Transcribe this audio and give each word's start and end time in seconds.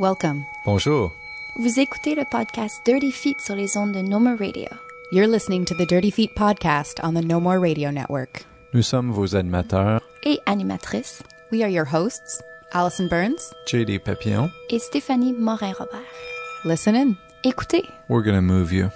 Welcome. 0.00 0.44
Bonjour. 0.64 1.12
Vous 1.56 1.78
écoutez 1.78 2.14
le 2.14 2.24
podcast 2.24 2.80
Dirty 2.86 3.12
Feet 3.12 3.38
sur 3.40 3.54
les 3.54 3.76
ondes 3.76 3.92
de 3.92 4.00
No 4.00 4.18
More 4.18 4.36
Radio. 4.38 4.66
You're 5.12 5.26
listening 5.28 5.64
to 5.66 5.74
the 5.74 5.86
Dirty 5.86 6.10
Feet 6.10 6.34
podcast 6.34 7.00
on 7.02 7.12
the 7.12 7.22
No 7.22 7.38
More 7.38 7.58
Radio 7.60 7.90
Network. 7.90 8.46
Nous 8.72 8.82
sommes 8.82 9.10
vos 9.12 9.34
animateurs, 9.34 10.00
Et 10.24 10.38
animatrice, 10.46 11.22
We 11.52 11.62
are 11.62 11.68
your 11.70 11.84
hosts, 11.84 12.40
Allison 12.72 13.08
Burns. 13.08 13.52
JD 13.66 13.98
Papillon. 14.02 14.50
et 14.70 14.78
Stéphanie 14.78 15.34
Morin-Robert. 15.34 16.06
Listen 16.64 16.94
in. 16.94 17.16
Écoutez, 17.44 17.84
We're 18.08 18.22
gonna 18.24 18.40
move 18.40 18.72
you. 18.72 18.88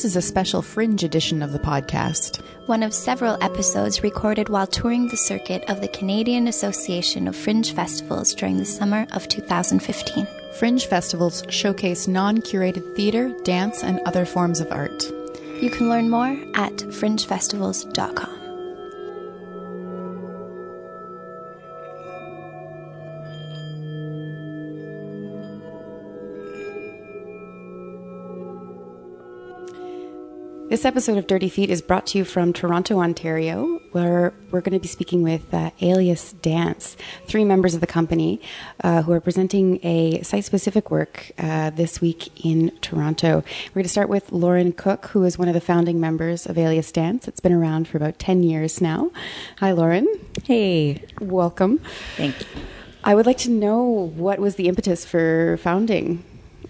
This 0.00 0.16
is 0.16 0.24
a 0.24 0.26
special 0.26 0.62
fringe 0.62 1.04
edition 1.04 1.42
of 1.42 1.52
the 1.52 1.58
podcast. 1.58 2.40
one 2.64 2.82
of 2.82 2.94
several 2.94 3.36
episodes 3.42 4.02
recorded 4.02 4.48
while 4.48 4.66
touring 4.66 5.08
the 5.08 5.16
circuit 5.18 5.62
of 5.68 5.82
the 5.82 5.88
Canadian 5.88 6.48
Association 6.48 7.28
of 7.28 7.36
Fringe 7.36 7.74
Festivals 7.74 8.32
during 8.32 8.56
the 8.56 8.64
summer 8.64 9.06
of 9.12 9.28
2015. 9.28 10.26
Fringe 10.58 10.86
festivals 10.86 11.44
showcase 11.50 12.08
non 12.08 12.38
curated 12.38 12.96
theater, 12.96 13.28
dance, 13.44 13.84
and 13.84 14.00
other 14.06 14.24
forms 14.24 14.60
of 14.60 14.72
art. 14.72 15.04
You 15.60 15.68
can 15.68 15.90
learn 15.90 16.08
more 16.08 16.34
at 16.54 16.78
fringefestivals.com. 16.78 18.39
This 30.70 30.84
episode 30.84 31.18
of 31.18 31.26
Dirty 31.26 31.48
Feet 31.48 31.68
is 31.68 31.82
brought 31.82 32.06
to 32.06 32.18
you 32.18 32.24
from 32.24 32.52
Toronto, 32.52 33.00
Ontario, 33.00 33.80
where 33.90 34.32
we're 34.52 34.60
going 34.60 34.74
to 34.74 34.78
be 34.78 34.86
speaking 34.86 35.24
with 35.24 35.52
uh, 35.52 35.72
Alias 35.80 36.32
Dance, 36.34 36.96
three 37.26 37.44
members 37.44 37.74
of 37.74 37.80
the 37.80 37.88
company 37.88 38.40
uh, 38.84 39.02
who 39.02 39.10
are 39.10 39.20
presenting 39.20 39.84
a 39.84 40.22
site 40.22 40.44
specific 40.44 40.88
work 40.88 41.32
uh, 41.38 41.70
this 41.70 42.00
week 42.00 42.46
in 42.46 42.70
Toronto. 42.82 43.42
We're 43.70 43.80
going 43.80 43.82
to 43.82 43.88
start 43.88 44.08
with 44.08 44.30
Lauren 44.30 44.70
Cook, 44.70 45.06
who 45.06 45.24
is 45.24 45.36
one 45.36 45.48
of 45.48 45.54
the 45.54 45.60
founding 45.60 45.98
members 45.98 46.46
of 46.46 46.56
Alias 46.56 46.92
Dance. 46.92 47.26
It's 47.26 47.40
been 47.40 47.52
around 47.52 47.88
for 47.88 47.96
about 47.96 48.20
10 48.20 48.44
years 48.44 48.80
now. 48.80 49.10
Hi, 49.58 49.72
Lauren. 49.72 50.06
Hey, 50.44 51.02
Welcome. 51.20 51.80
thank 52.16 52.38
you. 52.38 52.46
I 53.02 53.16
would 53.16 53.26
like 53.26 53.38
to 53.38 53.50
know 53.50 53.82
what 53.82 54.38
was 54.38 54.54
the 54.54 54.68
impetus 54.68 55.04
for 55.04 55.56
founding 55.56 56.22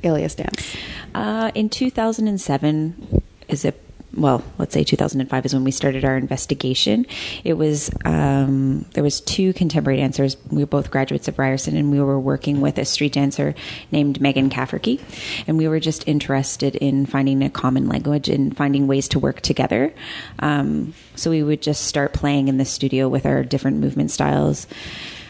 Alias 0.03 0.37
Dance? 0.37 0.75
Uh, 1.14 1.51
in 1.55 1.69
2007, 1.69 3.23
is 3.47 3.67
it? 3.67 3.89
Well, 4.16 4.42
let's 4.58 4.75
say 4.75 4.83
2005 4.83 5.47
is 5.47 5.55
when 5.55 5.62
we 5.62 5.70
started 5.70 6.05
our 6.05 6.16
investigation. 6.16 7.06
It 7.44 7.55
was 7.55 7.91
um, 8.05 8.84
there 8.94 9.05
was 9.05 9.20
two 9.20 9.52
contemporary 9.52 9.98
dancers. 9.98 10.36
We 10.50 10.62
were 10.62 10.67
both 10.67 10.91
graduates 10.91 11.28
of 11.28 11.39
Ryerson, 11.39 11.77
and 11.77 11.92
we 11.92 12.00
were 12.00 12.19
working 12.19 12.61
with 12.61 12.78
a 12.78 12.84
street 12.84 13.12
dancer 13.12 13.55
named 13.92 14.20
Megan 14.20 14.50
Cafferkey, 14.50 15.00
and 15.47 15.58
we 15.58 15.69
were 15.69 15.78
just 15.78 16.08
interested 16.08 16.75
in 16.77 17.06
finding 17.06 17.44
a 17.44 17.50
common 17.50 17.89
language 17.89 18.28
and 18.28 18.56
finding 18.56 18.89
ways 18.89 19.06
to 19.08 19.20
work 19.20 19.42
together. 19.42 19.94
Um, 20.41 20.92
so 21.14 21.30
we 21.30 21.45
would 21.45 21.62
just 21.62 21.84
start 21.86 22.12
playing 22.12 22.48
in 22.48 22.58
the 22.58 22.64
studio 22.64 23.08
with 23.08 23.27
our 23.27 23.45
different 23.45 23.78
movement 23.78 24.11
styles 24.11 24.67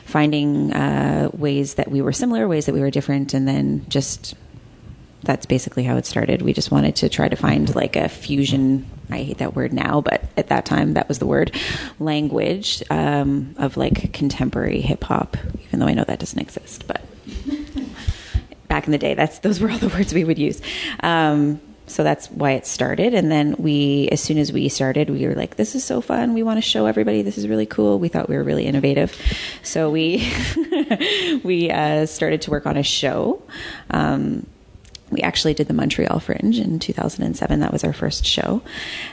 finding 0.05 0.73
uh, 0.73 1.31
ways 1.33 1.75
that 1.75 1.89
we 1.89 2.03
were 2.03 2.13
similar, 2.13 2.49
ways 2.49 2.67
that 2.67 2.73
we 2.73 2.81
were 2.81 2.91
different, 2.91 3.33
and 3.33 3.47
then 3.47 3.87
just 3.89 4.35
that's 5.23 5.47
basically 5.47 5.85
how 5.85 5.97
it 5.97 6.07
started. 6.07 6.43
We 6.43 6.53
just 6.53 6.71
wanted 6.71 6.97
to 6.97 7.09
try 7.09 7.29
to 7.29 7.37
find 7.37 7.75
like 7.75 7.97
a 7.97 8.09
fusion. 8.09 8.91
I 9.11 9.19
hate 9.19 9.39
that 9.39 9.55
word 9.55 9.73
now, 9.73 10.01
but 10.01 10.23
at 10.37 10.49
that 10.49 10.65
time 10.65 10.95
that 10.95 11.09
was 11.09 11.19
the 11.19 11.27
word 11.27 11.55
language 11.99 12.83
um, 12.91 13.55
of 13.59 13.77
like 13.77 14.13
contemporary 14.13 14.81
hip 14.81 15.05
hop, 15.05 15.37
even 15.65 15.81
though 15.81 15.87
I 15.87 15.95
know 15.95 16.05
that 16.05 16.21
doesn't 16.21 16.39
exist, 16.39 16.87
but 16.87 17.03
back 18.71 18.87
in 18.87 18.93
the 18.93 18.99
day, 18.99 19.13
that's 19.15 19.41
those 19.41 19.61
were 19.61 19.71
all 19.71 19.79
the 19.79 19.89
words 19.97 20.15
we 20.15 20.25
would 20.25 20.39
use. 20.39 20.63
Um, 21.03 21.61
so 21.87 22.05
that's 22.05 22.31
why 22.31 22.53
it 22.53 22.67
started. 22.67 23.15
And 23.15 23.33
then 23.33 23.57
we, 23.59 24.09
as 24.13 24.21
soon 24.23 24.39
as 24.39 24.53
we 24.53 24.69
started, 24.69 25.11
we 25.11 25.27
were 25.27 25.35
like, 25.35 25.57
"This 25.57 25.75
is 25.75 25.85
so 25.85 26.01
fun! 26.01 26.35
We 26.35 26.43
want 26.43 26.59
to 26.59 26.63
show 26.63 26.87
everybody. 26.87 27.23
This 27.23 27.37
is 27.37 27.49
really 27.49 27.67
cool." 27.67 27.99
We 27.99 28.09
thought 28.09 28.29
we 28.29 28.37
were 28.37 28.45
really 28.45 28.65
innovative, 28.65 29.15
so 29.63 29.91
we 29.91 30.33
we 31.45 31.71
uh, 31.71 32.07
started 32.07 32.43
to 32.43 32.51
work 32.51 32.65
on 32.67 32.77
a 32.77 32.85
show. 32.85 33.43
Um, 33.91 34.47
we 35.11 35.21
actually 35.21 35.55
did 35.55 35.69
the 35.69 35.75
Montreal 35.75 36.21
Fringe 36.21 36.59
in 36.59 36.79
2007. 36.79 37.61
That 37.61 37.73
was 37.73 37.85
our 37.85 37.93
first 37.93 38.25
show, 38.25 38.63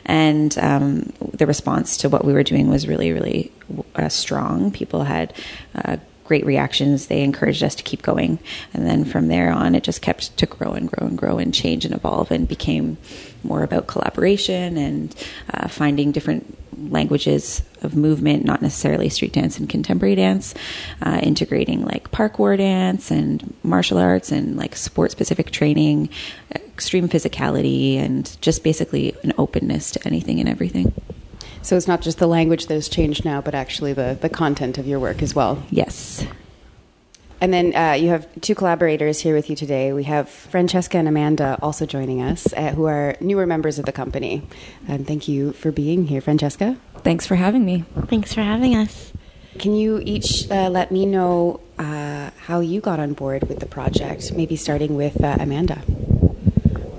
and 0.06 0.58
um, 0.60 1.14
the 1.34 1.48
response 1.48 1.98
to 1.98 2.10
what 2.10 2.26
we 2.26 2.34
were 2.34 2.44
doing 2.44 2.70
was 2.70 2.88
really, 2.88 3.12
really 3.12 3.52
uh, 3.96 4.10
strong. 4.10 4.72
People 4.72 5.04
had 5.04 5.34
uh, 5.76 5.98
great 6.24 6.46
reactions. 6.46 7.08
They 7.08 7.24
encouraged 7.24 7.64
us 7.64 7.76
to 7.76 7.84
keep 7.84 8.02
going, 8.02 8.40
and 8.74 8.86
then 8.86 9.06
from 9.06 9.28
there 9.28 9.52
on, 9.52 9.76
it 9.76 9.84
just 9.84 10.02
kept 10.02 10.36
to 10.38 10.46
grow 10.46 10.74
and 10.74 10.90
grow 10.90 11.08
and 11.08 11.18
grow 11.18 11.38
and 11.38 11.54
change 11.54 11.86
and 11.86 11.94
evolve, 11.94 12.32
and 12.32 12.48
became 12.48 12.98
more 13.44 13.64
about 13.64 13.88
collaboration 13.88 14.78
and 14.78 15.16
uh, 15.54 15.68
finding 15.68 16.12
different 16.12 16.58
languages 16.92 17.64
of 17.82 17.96
movement, 17.96 18.46
not 18.46 18.62
necessarily 18.62 19.10
street 19.10 19.34
dance 19.34 19.58
and 19.58 19.70
contemporary 19.70 20.16
dance, 20.16 20.54
uh, 21.02 21.20
integrating 21.24 21.84
like 21.84 22.12
parkour 22.12 22.58
dance 22.58 23.10
and 23.12 23.54
martial 23.64 23.98
arts 23.98 24.32
and 24.32 24.58
like 24.58 24.76
sport 24.76 25.12
specific 25.12 25.52
training, 25.52 26.10
extreme 26.54 27.10
physicality, 27.10 27.98
and 27.98 28.40
just 28.42 28.64
basically 28.64 29.16
an 29.24 29.34
openness 29.38 29.92
to 29.92 30.08
anything 30.08 30.40
and 30.40 30.48
everything. 30.48 30.94
So 31.62 31.76
it's 31.76 31.88
not 31.88 32.02
just 32.02 32.20
the 32.20 32.28
language 32.28 32.68
that 32.68 32.76
has 32.76 32.88
changed 32.88 33.26
now, 33.26 33.42
but 33.42 33.54
actually 33.54 33.94
the, 33.94 34.18
the 34.20 34.30
content 34.30 34.78
of 34.78 34.88
your 34.88 35.00
work 35.00 35.22
as 35.22 35.36
well. 35.36 35.64
Yes. 35.70 36.26
And 37.40 37.54
then 37.54 37.76
uh, 37.76 37.94
you 37.94 38.10
have 38.10 38.28
two 38.42 38.56
collaborators 38.56 39.20
here 39.20 39.36
with 39.36 39.50
you 39.50 39.56
today. 39.56 39.94
We 39.94 40.04
have 40.06 40.28
Francesca 40.28 40.98
and 40.98 41.08
Amanda 41.08 41.58
also 41.62 41.86
joining 41.86 42.22
us, 42.22 42.52
uh, 42.54 42.72
who 42.72 42.86
are 42.86 43.16
newer 43.22 43.46
members 43.46 43.78
of 43.78 43.86
the 43.86 43.92
company. 43.92 44.42
And 44.88 45.06
thank 45.06 45.28
you 45.28 45.54
for 45.54 45.72
being 45.72 46.08
here, 46.08 46.20
Francesca. 46.20 46.78
Thanks 47.00 47.28
for 47.28 47.36
having 47.36 47.64
me. 47.64 47.86
Thanks 48.08 48.34
for 48.34 48.42
having 48.42 48.76
us. 48.76 49.14
Can 49.60 49.76
you 49.76 50.02
each 50.04 50.50
uh, 50.50 50.70
let 50.70 50.92
me 50.92 51.06
know 51.06 51.62
uh, 51.78 52.32
how 52.38 52.60
you 52.60 52.82
got 52.82 53.00
on 53.00 53.14
board 53.14 53.48
with 53.48 53.60
the 53.60 53.66
project? 53.66 54.34
Maybe 54.34 54.56
starting 54.56 54.96
with 54.96 55.24
uh, 55.24 55.38
Amanda. 55.40 55.82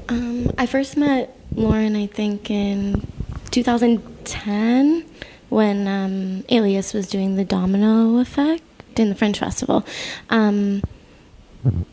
Um, 0.09 0.53
I 0.57 0.67
first 0.67 0.97
met 0.97 1.37
Lauren, 1.55 1.97
I 1.97 2.07
think, 2.07 2.51
in 2.51 3.07
2010 3.51 5.05
when 5.49 5.89
um, 5.89 6.45
Alias 6.49 6.95
was 6.95 7.09
doing 7.09 7.37
the 7.37 7.45
Domino 7.45 8.19
Effect 8.19 8.63
in 8.99 9.09
the 9.09 9.15
Fringe 9.15 9.39
Festival. 9.39 9.85
Um, 10.31 10.83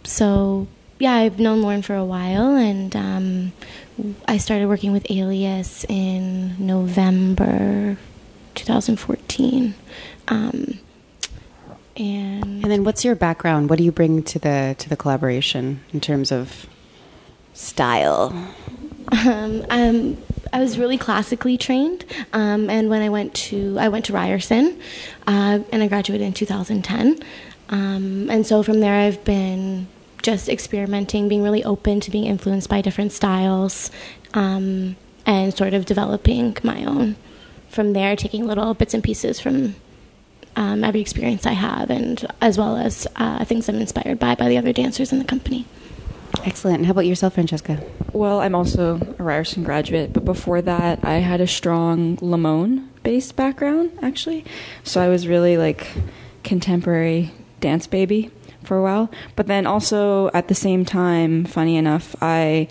so, 0.03 0.67
yeah, 0.99 1.13
I've 1.13 1.39
known 1.39 1.61
Lauren 1.61 1.81
for 1.81 1.95
a 1.95 2.05
while, 2.05 2.55
and 2.55 2.95
um, 2.95 3.51
I 4.27 4.37
started 4.37 4.67
working 4.67 4.91
with 4.91 5.09
Alias 5.09 5.85
in 5.89 6.55
November 6.65 7.97
2014. 8.55 9.75
Um, 10.27 10.79
and 11.97 12.43
And 12.63 12.71
then, 12.71 12.83
what's 12.83 13.05
your 13.05 13.15
background? 13.15 13.69
What 13.69 13.77
do 13.77 13.83
you 13.83 13.91
bring 13.91 14.23
to 14.23 14.39
the 14.39 14.75
to 14.79 14.89
the 14.89 14.97
collaboration 14.97 15.81
in 15.93 16.01
terms 16.01 16.31
of 16.31 16.67
style? 17.53 18.33
Um, 19.25 19.65
um, 19.69 20.17
I 20.53 20.59
was 20.59 20.77
really 20.77 20.97
classically 20.97 21.57
trained, 21.57 22.05
um, 22.33 22.69
and 22.69 22.89
when 22.89 23.01
I 23.01 23.09
went 23.09 23.33
to 23.35 23.77
I 23.79 23.89
went 23.89 24.05
to 24.05 24.13
Ryerson, 24.13 24.79
uh, 25.27 25.59
and 25.71 25.83
I 25.83 25.87
graduated 25.87 26.25
in 26.25 26.33
2010. 26.33 27.19
Um, 27.69 28.29
and 28.29 28.45
so 28.45 28.63
from 28.63 28.79
there, 28.79 28.93
I've 28.93 29.23
been 29.25 29.87
just 30.21 30.49
experimenting, 30.49 31.27
being 31.27 31.43
really 31.43 31.63
open 31.63 31.99
to 32.01 32.11
being 32.11 32.25
influenced 32.25 32.69
by 32.69 32.81
different 32.81 33.11
styles, 33.11 33.91
um, 34.33 34.95
and 35.25 35.53
sort 35.53 35.73
of 35.73 35.85
developing 35.85 36.57
my 36.63 36.85
own. 36.85 37.15
From 37.69 37.93
there, 37.93 38.15
taking 38.15 38.47
little 38.47 38.73
bits 38.73 38.93
and 38.93 39.03
pieces 39.03 39.39
from 39.39 39.75
um, 40.55 40.83
every 40.83 41.01
experience 41.01 41.45
I 41.45 41.53
have, 41.53 41.89
and 41.89 42.25
as 42.41 42.57
well 42.57 42.77
as 42.77 43.07
uh, 43.15 43.43
things 43.45 43.67
I'm 43.67 43.75
inspired 43.75 44.19
by 44.19 44.35
by 44.35 44.47
the 44.47 44.57
other 44.57 44.73
dancers 44.73 45.11
in 45.11 45.19
the 45.19 45.25
company. 45.25 45.65
Excellent. 46.43 46.85
How 46.85 46.91
about 46.91 47.05
yourself, 47.05 47.35
Francesca? 47.35 47.81
Well, 48.13 48.41
I'm 48.41 48.55
also 48.55 48.99
a 49.19 49.23
Ryerson 49.23 49.63
graduate, 49.63 50.13
but 50.13 50.25
before 50.25 50.61
that, 50.61 51.03
I 51.03 51.15
had 51.15 51.41
a 51.41 51.47
strong 51.47 52.17
Limón 52.17 52.87
based 53.03 53.35
background, 53.35 53.91
actually. 54.01 54.45
So 54.83 55.01
I 55.01 55.07
was 55.07 55.27
really 55.27 55.57
like 55.57 55.87
contemporary 56.43 57.31
dance 57.59 57.87
baby 57.87 58.31
for 58.63 58.77
a 58.77 58.81
while. 58.81 59.11
But 59.35 59.47
then 59.47 59.65
also 59.67 60.29
at 60.33 60.47
the 60.47 60.55
same 60.55 60.85
time, 60.85 61.45
funny 61.45 61.77
enough, 61.77 62.15
I 62.21 62.67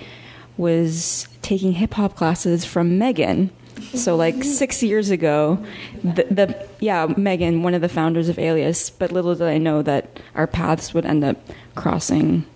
was 0.57 1.29
taking 1.43 1.73
hip 1.73 1.95
hop 1.95 2.17
classes 2.17 2.65
from 2.65 2.99
Megan. 2.99 3.51
So 3.95 4.17
like 4.17 4.43
six 4.61 4.83
years 4.83 5.11
ago, 5.11 5.65
the, 6.03 6.27
the 6.31 6.69
yeah 6.81 7.07
Megan, 7.17 7.63
one 7.63 7.75
of 7.75 7.81
the 7.81 7.89
founders 7.89 8.29
of 8.29 8.39
Alias, 8.39 8.91
but 8.91 9.13
little 9.13 9.35
did 9.35 9.49
I 9.49 9.59
know 9.59 9.83
that 9.83 10.21
our 10.35 10.47
paths 10.47 10.95
would 10.95 11.05
end 11.05 11.25
up 11.25 11.37
crossing 11.75 12.47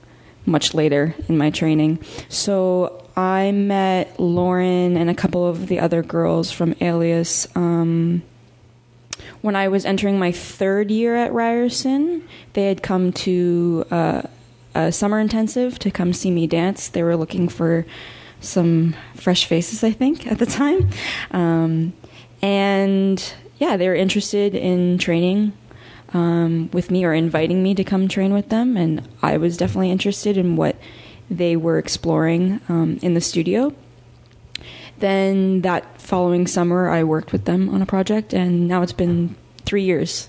much 0.48 0.74
later 0.74 1.14
in 1.28 1.38
my 1.38 1.50
training. 1.50 2.02
So 2.28 3.04
I 3.16 3.52
met 3.52 4.18
Lauren 4.18 4.96
and 4.96 5.10
a 5.10 5.14
couple 5.14 5.46
of 5.46 5.66
the 5.66 5.80
other 5.80 6.02
girls 6.02 6.50
from 6.50 6.74
Alias. 6.80 7.46
Um, 7.54 8.22
when 9.42 9.56
I 9.56 9.68
was 9.68 9.84
entering 9.84 10.18
my 10.18 10.32
third 10.32 10.90
year 10.90 11.16
at 11.16 11.32
Ryerson, 11.32 12.26
they 12.54 12.66
had 12.66 12.82
come 12.82 13.12
to 13.12 13.84
uh, 13.90 14.22
a 14.74 14.92
summer 14.92 15.18
intensive 15.18 15.78
to 15.80 15.90
come 15.90 16.12
see 16.12 16.30
me 16.30 16.46
dance. 16.46 16.88
They 16.88 17.02
were 17.02 17.16
looking 17.16 17.48
for 17.48 17.86
some 18.40 18.94
fresh 19.14 19.46
faces, 19.46 19.82
I 19.82 19.90
think, 19.90 20.26
at 20.26 20.38
the 20.38 20.46
time. 20.46 20.88
Um, 21.32 21.92
and 22.40 23.34
yeah, 23.58 23.76
they 23.76 23.88
were 23.88 23.94
interested 23.94 24.54
in 24.54 24.98
training 24.98 25.52
um, 26.12 26.70
with 26.72 26.90
me 26.90 27.04
or 27.04 27.12
inviting 27.12 27.62
me 27.62 27.74
to 27.74 27.84
come 27.84 28.08
train 28.08 28.32
with 28.32 28.48
them. 28.48 28.76
And 28.76 29.06
I 29.22 29.36
was 29.36 29.56
definitely 29.56 29.90
interested 29.90 30.36
in 30.36 30.56
what 30.56 30.76
they 31.30 31.56
were 31.56 31.78
exploring 31.78 32.60
um, 32.68 32.98
in 33.02 33.14
the 33.14 33.20
studio. 33.20 33.74
Then 34.98 35.60
that 35.62 36.00
following 36.00 36.46
summer, 36.46 36.88
I 36.88 37.04
worked 37.04 37.32
with 37.32 37.44
them 37.44 37.68
on 37.68 37.82
a 37.82 37.86
project, 37.86 38.32
and 38.32 38.66
now 38.66 38.82
it's 38.82 38.92
been 38.92 39.36
three 39.64 39.84
years 39.84 40.28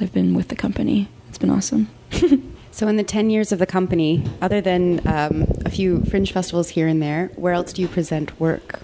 I've 0.00 0.12
been 0.12 0.34
with 0.34 0.48
the 0.48 0.56
company. 0.56 1.08
It's 1.28 1.38
been 1.38 1.50
awesome. 1.50 1.90
So, 2.76 2.88
in 2.88 2.96
the 2.96 3.04
10 3.04 3.30
years 3.30 3.52
of 3.52 3.58
the 3.58 3.64
company, 3.64 4.22
other 4.42 4.60
than 4.60 5.00
um, 5.08 5.46
a 5.64 5.70
few 5.70 6.02
fringe 6.02 6.30
festivals 6.30 6.68
here 6.68 6.86
and 6.86 7.00
there, 7.00 7.30
where 7.34 7.54
else 7.54 7.72
do 7.72 7.80
you 7.80 7.88
present 7.88 8.38
work? 8.38 8.80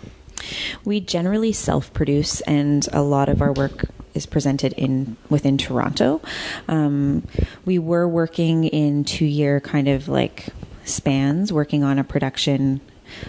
We 0.82 0.98
generally 0.98 1.52
self-produce, 1.52 2.40
and 2.42 2.88
a 2.90 3.02
lot 3.02 3.28
of 3.28 3.42
our 3.42 3.52
work 3.52 3.84
is 4.14 4.26
presented 4.26 4.72
in 4.74 5.16
within 5.28 5.58
Toronto. 5.58 6.20
Um, 6.68 7.26
we 7.64 7.78
were 7.78 8.08
working 8.08 8.64
in 8.64 9.04
two-year 9.04 9.60
kind 9.60 9.88
of 9.88 10.08
like 10.08 10.46
spans, 10.84 11.52
working 11.52 11.84
on 11.84 11.98
a 11.98 12.04
production. 12.04 12.80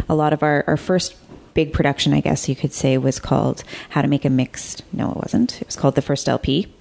A 0.09 0.15
lot 0.15 0.33
of 0.33 0.43
our 0.43 0.63
our 0.67 0.77
first 0.77 1.15
big 1.53 1.71
production, 1.71 2.13
I 2.13 2.19
guess 2.21 2.49
you 2.49 2.55
could 2.55 2.73
say, 2.73 2.97
was 2.97 3.19
called 3.19 3.63
How 3.89 4.01
to 4.01 4.07
Make 4.07 4.25
a 4.25 4.29
Mixed. 4.29 4.83
No, 4.91 5.11
it 5.11 5.17
wasn't. 5.17 5.61
It 5.61 5.67
was 5.67 5.75
called 5.75 5.95
The 5.95 6.01
First 6.01 6.27
LP, 6.27 6.73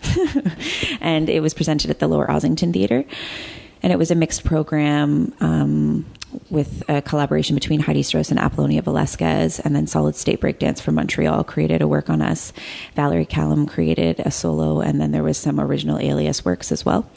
and 1.01 1.29
it 1.29 1.41
was 1.41 1.53
presented 1.53 1.91
at 1.91 1.99
the 1.99 2.09
Lower 2.09 2.27
Ossington 2.27 2.73
Theatre 2.73 3.05
and 3.83 3.93
it 3.93 3.99
was 3.99 4.11
a 4.11 4.15
mixed 4.15 4.45
program 4.45 5.35
um, 5.41 6.07
with 6.51 6.83
a 6.89 7.03
collaboration 7.03 7.55
between 7.55 7.81
Heidi 7.81 8.03
Strauss 8.03 8.31
and 8.31 8.39
Apollonia 8.39 8.83
Velasquez, 8.83 9.61
and 9.61 9.75
then 9.75 9.87
Solid 9.87 10.17
State 10.17 10.41
Breakdance 10.41 10.81
from 10.81 10.97
Montreal 10.97 11.45
created 11.45 11.83
a 11.83 11.89
work 11.89 12.11
on 12.11 12.23
us. 12.23 12.53
Valerie 12.95 13.27
Calam 13.27 13.69
created 13.69 14.21
a 14.21 14.31
solo, 14.31 14.81
and 14.81 15.01
then 15.01 15.13
there 15.13 15.23
was 15.23 15.39
some 15.39 15.61
original 15.61 15.99
Alias 15.99 16.45
works 16.45 16.73
as 16.73 16.85
well. 16.85 17.09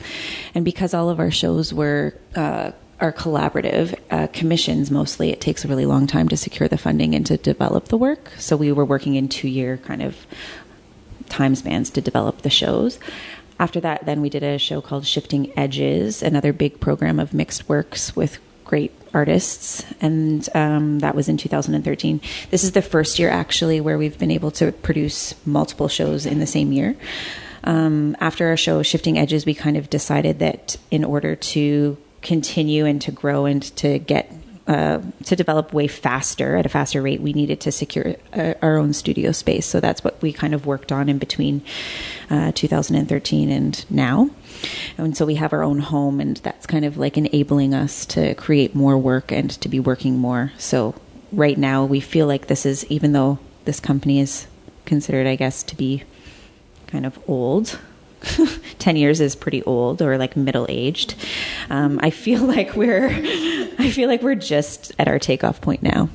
And 0.53 0.65
because 0.65 0.94
all 0.94 1.09
of 1.09 1.19
our 1.19 1.31
shows 1.31 1.73
were 1.73 2.15
uh, 2.35 2.71
are 3.01 3.12
collaborative 3.12 3.94
uh, 4.09 4.27
commissions 4.27 4.89
mostly, 4.89 5.29
it 5.29 5.41
takes 5.41 5.65
a 5.65 5.67
really 5.67 5.85
long 5.85 6.07
time 6.07 6.29
to 6.29 6.38
secure 6.38 6.69
the 6.69 6.77
funding 6.77 7.13
and 7.13 7.25
to 7.25 7.38
develop 7.38 7.89
the 7.89 7.97
work. 7.97 8.31
So 8.38 8.56
we 8.56 8.71
were 8.71 8.85
working 8.85 9.15
in 9.15 9.27
two 9.27 9.50
year 9.50 9.77
kind 9.77 10.01
of 10.01 10.25
time 11.27 11.56
spans 11.56 11.89
to 11.89 12.01
develop 12.01 12.44
the 12.44 12.50
shows 12.50 13.00
after 13.59 13.79
that, 13.81 14.06
then 14.06 14.21
we 14.21 14.29
did 14.29 14.44
a 14.44 14.57
show 14.57 14.81
called 14.81 15.06
Shifting 15.06 15.57
Edges, 15.57 16.21
another 16.21 16.51
big 16.51 16.79
program 16.79 17.19
of 17.19 17.33
mixed 17.33 17.69
works 17.69 18.15
with 18.15 18.39
great 18.65 18.91
artists, 19.15 19.83
and 20.01 20.47
um, 20.53 21.00
that 21.00 21.15
was 21.15 21.29
in 21.29 21.38
2013. 21.38 22.21
This 22.51 22.63
is 22.63 22.73
the 22.73 22.81
first 22.81 23.17
year 23.17 23.29
actually 23.29 23.81
where 23.81 23.97
we've 23.97 24.19
been 24.19 24.29
able 24.29 24.51
to 24.51 24.71
produce 24.71 25.33
multiple 25.45 25.88
shows 25.88 26.25
in 26.25 26.39
the 26.39 26.45
same 26.45 26.71
year. 26.71 26.95
Um, 27.63 28.15
after 28.19 28.47
our 28.47 28.57
show 28.57 28.83
Shifting 28.83 29.17
Edges, 29.17 29.45
we 29.45 29.56
kind 29.56 29.77
of 29.77 29.89
decided 29.89 30.39
that 30.39 30.77
in 30.91 31.03
order 31.03 31.35
to 31.35 31.97
continue 32.21 32.85
and 32.85 33.01
to 33.01 33.12
grow 33.12 33.45
and 33.45 33.63
to 33.77 33.97
get 34.00 34.31
uh, 34.67 35.00
to 35.23 35.35
develop 35.35 35.73
way 35.73 35.88
faster 35.88 36.56
at 36.56 36.65
a 36.65 36.69
faster 36.69 37.01
rate, 37.01 37.21
we 37.21 37.33
needed 37.33 37.62
to 37.62 37.71
secure 37.71 38.15
uh, 38.33 38.56
our 38.63 38.77
own 38.77 38.94
studio 38.94 39.31
space. 39.31 39.65
So 39.65 39.79
that's 39.79 40.03
what 40.03 40.19
we 40.23 40.33
kind 40.33 40.56
of 40.56 40.65
worked 40.65 40.91
on 40.91 41.07
in 41.07 41.19
between 41.19 41.62
uh, 42.31 42.51
2013 42.53 43.51
and 43.51 43.85
now. 43.91 44.31
And 44.98 45.16
so 45.16 45.25
we 45.25 45.36
have 45.36 45.54
our 45.54 45.63
own 45.63 45.80
home, 45.80 46.19
and 46.19 46.38
that's 46.38 46.66
kind 46.66 46.86
of 46.86 46.98
like 46.98 47.18
enabling 47.18 47.74
us 47.74 48.06
to 48.07 48.36
create 48.36 48.75
more 48.75 48.98
work 48.98 49.31
and 49.31 49.50
to 49.62 49.69
be 49.69 49.80
working 49.80 50.18
more. 50.18 50.52
So 50.57 50.96
right 51.31 51.57
now, 51.57 51.86
we 51.86 52.00
feel 52.00 52.28
like 52.28 52.48
this 52.48 52.66
is, 52.66 52.86
even 52.86 53.12
though 53.12 53.40
this 53.66 53.80
company 53.80 54.19
is 54.19 54.48
considered, 54.86 55.28
I 55.28 55.36
guess, 55.36 55.63
to 55.63 55.75
be 55.75 56.04
kind 56.88 57.06
of 57.06 57.19
old 57.28 57.80
10 58.80 58.96
years 58.96 59.22
is 59.22 59.36
pretty 59.36 59.63
old 59.63 60.02
or 60.02 60.18
like 60.18 60.36
middle 60.36 60.66
aged. 60.69 61.16
Um, 61.69 62.00
I 62.01 62.10
feel 62.10 62.42
like 62.46 62.75
we're, 62.75 63.10
I 63.10 63.92
feel 63.92 64.10
like 64.10 64.22
we're 64.22 64.36
just 64.36 64.94
at 65.00 65.08
our 65.08 65.19
takeoff 65.19 65.62
point 65.62 65.84
now. 65.84 66.10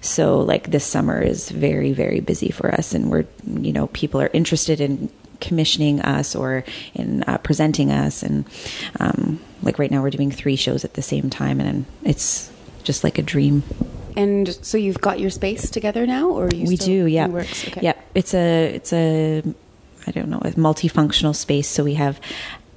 So 0.00 0.40
like 0.40 0.70
this 0.70 0.84
summer 0.84 1.20
is 1.20 1.50
very, 1.50 1.92
very 1.92 2.20
busy 2.20 2.50
for 2.50 2.74
us 2.74 2.94
and 2.94 3.10
we're, 3.10 3.26
you 3.46 3.72
know, 3.72 3.88
people 3.88 4.20
are 4.20 4.30
interested 4.32 4.80
in 4.80 5.10
commissioning 5.42 6.00
us 6.00 6.34
or 6.34 6.64
in 6.94 7.22
uh, 7.24 7.36
presenting 7.38 7.90
us. 7.90 8.22
And 8.22 8.46
um, 8.98 9.38
like 9.62 9.78
right 9.78 9.90
now 9.90 10.00
we're 10.00 10.10
doing 10.10 10.30
three 10.30 10.56
shows 10.56 10.84
at 10.84 10.94
the 10.94 11.02
same 11.02 11.28
time 11.28 11.60
and 11.60 11.84
it's 12.02 12.50
just 12.84 13.04
like 13.04 13.18
a 13.18 13.22
dream. 13.22 13.62
And 14.16 14.48
so 14.64 14.78
you've 14.78 15.00
got 15.00 15.20
your 15.20 15.30
space 15.30 15.70
together 15.70 16.06
now, 16.06 16.28
or 16.28 16.46
we 16.46 16.76
do? 16.76 17.06
Yeah, 17.06 17.28
okay. 17.28 17.80
yeah. 17.80 17.94
It's 18.14 18.34
a 18.34 18.74
it's 18.74 18.92
a 18.92 19.42
I 20.06 20.10
don't 20.10 20.28
know, 20.28 20.38
a 20.38 20.50
multifunctional 20.50 21.34
space. 21.34 21.68
So 21.68 21.84
we 21.84 21.94
have 21.94 22.20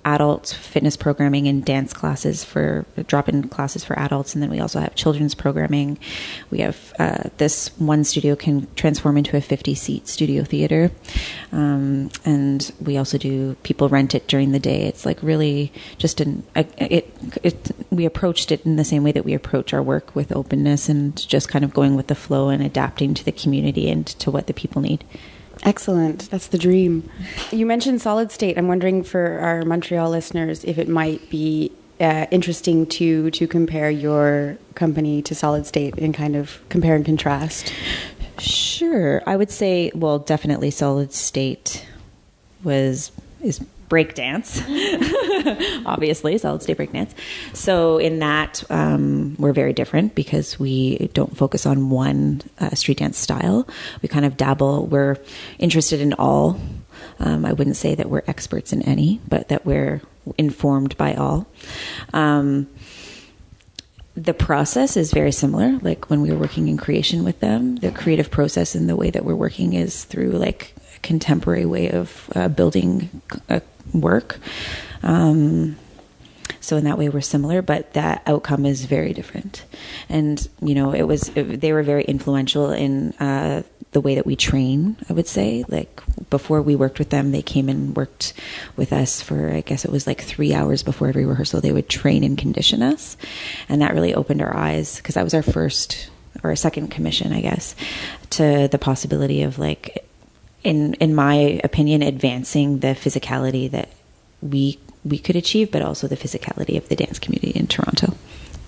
adult 0.06 0.56
fitness 0.60 0.96
programming 0.96 1.48
and 1.48 1.66
dance 1.66 1.92
classes 1.92 2.44
for 2.44 2.86
drop-in 3.08 3.50
classes 3.50 3.84
for 3.84 3.98
adults. 3.98 4.36
And 4.36 4.44
then 4.44 4.52
we 4.52 4.60
also 4.60 4.80
have 4.80 4.94
children's 4.94 5.34
programming. 5.34 5.98
We 6.52 6.60
have 6.60 6.94
uh, 7.00 7.30
this 7.38 7.70
one 7.80 8.04
studio 8.04 8.36
can 8.36 8.68
transform 8.76 9.18
into 9.18 9.36
a 9.36 9.42
50 9.42 9.74
seat 9.74 10.08
studio 10.08 10.44
theater. 10.44 10.92
Um, 11.52 12.12
and 12.24 12.72
we 12.80 12.98
also 12.98 13.18
do 13.18 13.56
people 13.64 13.90
rent 13.90 14.14
it 14.14 14.28
during 14.28 14.52
the 14.52 14.60
day. 14.60 14.84
It's 14.84 15.06
like 15.06 15.22
really 15.24 15.74
just 15.98 16.22
an 16.22 16.44
it, 16.56 17.12
it 17.44 17.72
we 17.90 18.06
approached 18.06 18.52
it 18.52 18.64
in 18.66 18.76
the 18.76 18.86
same 18.86 19.04
way 19.04 19.12
that 19.12 19.26
we 19.26 19.34
approach 19.34 19.74
our 19.74 19.82
work 19.82 20.16
with 20.16 20.32
openness 20.32 20.88
and 20.88 21.28
just 21.28 21.50
kind 21.50 21.66
of 21.66 21.74
going 21.74 21.96
with 21.96 22.08
the 22.08 22.16
flow 22.16 22.50
and 22.50 22.62
adapting 22.62 23.16
to 23.16 23.26
the 23.26 23.32
community 23.32 23.90
and 23.90 24.06
to 24.06 24.30
what 24.30 24.46
the 24.46 24.54
people 24.54 24.82
need 24.82 25.04
Excellent. 25.66 26.30
That's 26.30 26.48
the 26.48 26.60
dream. 26.60 27.10
You 27.52 27.66
mentioned 27.66 28.02
solid 28.02 28.32
state. 28.32 28.58
I'm 28.58 28.68
wondering 28.68 29.04
for 29.04 29.40
our 29.40 29.66
Montreal 29.66 30.12
listeners 30.12 30.64
if 30.64 30.78
it 30.78 30.88
might 30.88 31.28
be 31.30 31.72
uh, 32.00 32.28
interesting 32.30 32.86
to 32.86 33.32
to 33.32 33.48
compare 33.48 33.90
your 33.90 34.58
company 34.76 35.22
to 35.24 35.34
solid 35.34 35.66
state 35.66 35.96
and 35.98 36.14
kind 36.14 36.36
of 36.36 36.60
compare 36.70 36.96
and 36.96 37.06
contrast. 37.06 37.74
Sure. 38.38 39.24
I 39.26 39.36
would 39.36 39.50
say 39.50 39.92
well 39.96 40.20
definitely 40.20 40.72
solid 40.72 41.14
state 41.14 41.86
was 42.64 43.12
is 43.42 43.60
breakdance, 43.90 44.62
obviously, 45.86 46.38
solid 46.38 46.62
state 46.62 46.78
breakdance. 46.78 47.12
So, 47.54 47.98
in 47.98 48.20
that, 48.20 48.64
um, 48.70 49.36
we're 49.38 49.54
very 49.54 49.74
different 49.74 50.16
because 50.16 50.60
we 50.60 51.10
don't 51.14 51.36
focus 51.36 51.66
on 51.66 51.90
one 51.90 52.42
uh, 52.60 52.72
street 52.72 52.98
dance 52.98 53.18
style. 53.18 53.68
We 54.02 54.10
kind 54.10 54.26
of 54.26 54.38
dabble, 54.38 54.88
we're 54.88 55.18
interested 55.60 56.02
in 56.02 56.14
all. 56.14 56.60
Um, 57.20 57.46
I 57.46 57.54
wouldn't 57.54 57.78
say 57.78 57.96
that 57.96 58.10
we're 58.10 58.24
experts 58.28 58.74
in 58.74 58.82
any, 58.82 59.22
but 59.28 59.50
that 59.50 59.66
we're 59.66 60.02
informed 60.38 60.98
by 60.98 61.14
all. 61.14 61.48
Um, 62.14 62.68
the 64.16 64.34
process 64.34 64.96
is 64.96 65.12
very 65.12 65.32
similar. 65.32 65.78
Like 65.82 66.10
when 66.10 66.22
we 66.22 66.32
were 66.32 66.38
working 66.38 66.68
in 66.68 66.78
creation 66.78 67.24
with 67.24 67.40
them, 67.42 67.76
the 67.78 67.92
creative 67.92 68.32
process 68.32 68.74
and 68.74 68.90
the 68.90 68.96
way 68.96 69.10
that 69.12 69.26
we're 69.26 69.36
working 69.36 69.74
is 69.74 70.06
through 70.06 70.32
like 70.32 70.74
a 70.96 71.00
contemporary 71.00 71.66
way 71.66 71.92
of 71.92 72.30
uh, 72.34 72.48
building 72.48 73.22
a 73.50 73.62
work. 73.94 74.40
Um, 75.04 75.78
so 76.60 76.78
in 76.78 76.86
that 76.86 76.98
way 76.98 77.10
we're 77.10 77.22
similar 77.22 77.62
but 77.62 77.94
that 77.94 78.24
outcome 78.26 78.66
is 78.66 78.86
very 78.86 79.14
different. 79.14 79.66
And 80.10 80.48
you 80.62 80.76
know 80.76 80.94
it 80.94 81.04
was 81.04 81.30
it, 81.30 81.62
they 81.62 81.74
were 81.74 81.84
very 81.84 82.04
influential 82.04 82.72
in 82.72 83.14
uh, 83.14 83.64
the 83.92 84.02
way 84.02 84.16
that 84.16 84.26
we 84.26 84.36
train 84.36 84.98
i 85.10 85.14
would 85.14 85.28
say. 85.28 85.64
Like 85.68 86.02
before 86.30 86.62
we 86.62 86.76
worked 86.76 87.00
with 87.00 87.12
them 87.12 87.32
they 87.32 87.42
came 87.42 87.70
and 87.70 87.96
worked 87.96 88.34
with 88.76 88.92
us 88.92 89.22
for 89.22 89.52
i 89.52 89.62
guess 89.62 89.86
it 89.86 89.92
was 89.92 90.08
like 90.08 90.22
three 90.22 90.54
hours 90.54 90.84
before 90.84 91.08
every 91.08 91.26
rehearsal 91.26 91.62
they 91.62 91.72
would 91.72 91.90
train 91.90 92.24
and 92.24 92.38
condition 92.38 92.82
us. 92.82 93.16
And 93.70 93.82
that 93.82 93.94
really 93.94 94.14
opened 94.14 94.42
our 94.42 94.56
eyes 94.56 94.98
because 94.98 95.16
that 95.16 95.24
was 95.24 95.34
our 95.34 95.44
first 95.44 96.10
or 96.44 96.52
a 96.52 96.58
second 96.58 96.90
commission 96.90 97.32
i 97.32 97.42
guess 97.42 97.76
to 98.32 98.68
the 98.72 98.80
possibility 98.80 99.44
of 99.44 99.58
like 99.60 100.05
in 100.66 100.96
in 100.96 101.16
my 101.16 101.62
opinion, 101.64 102.02
advancing 102.02 102.80
the 102.80 102.90
physicality 102.90 103.70
that 103.72 103.90
we 104.42 104.80
we 105.06 105.20
could 105.20 105.36
achieve, 105.36 105.72
but 105.72 105.82
also 105.82 106.08
the 106.08 106.18
physicality 106.18 106.76
of 106.76 106.90
the 106.90 106.96
dance 106.96 107.20
community 107.20 107.52
in 107.52 107.68
Toronto. 107.68 108.18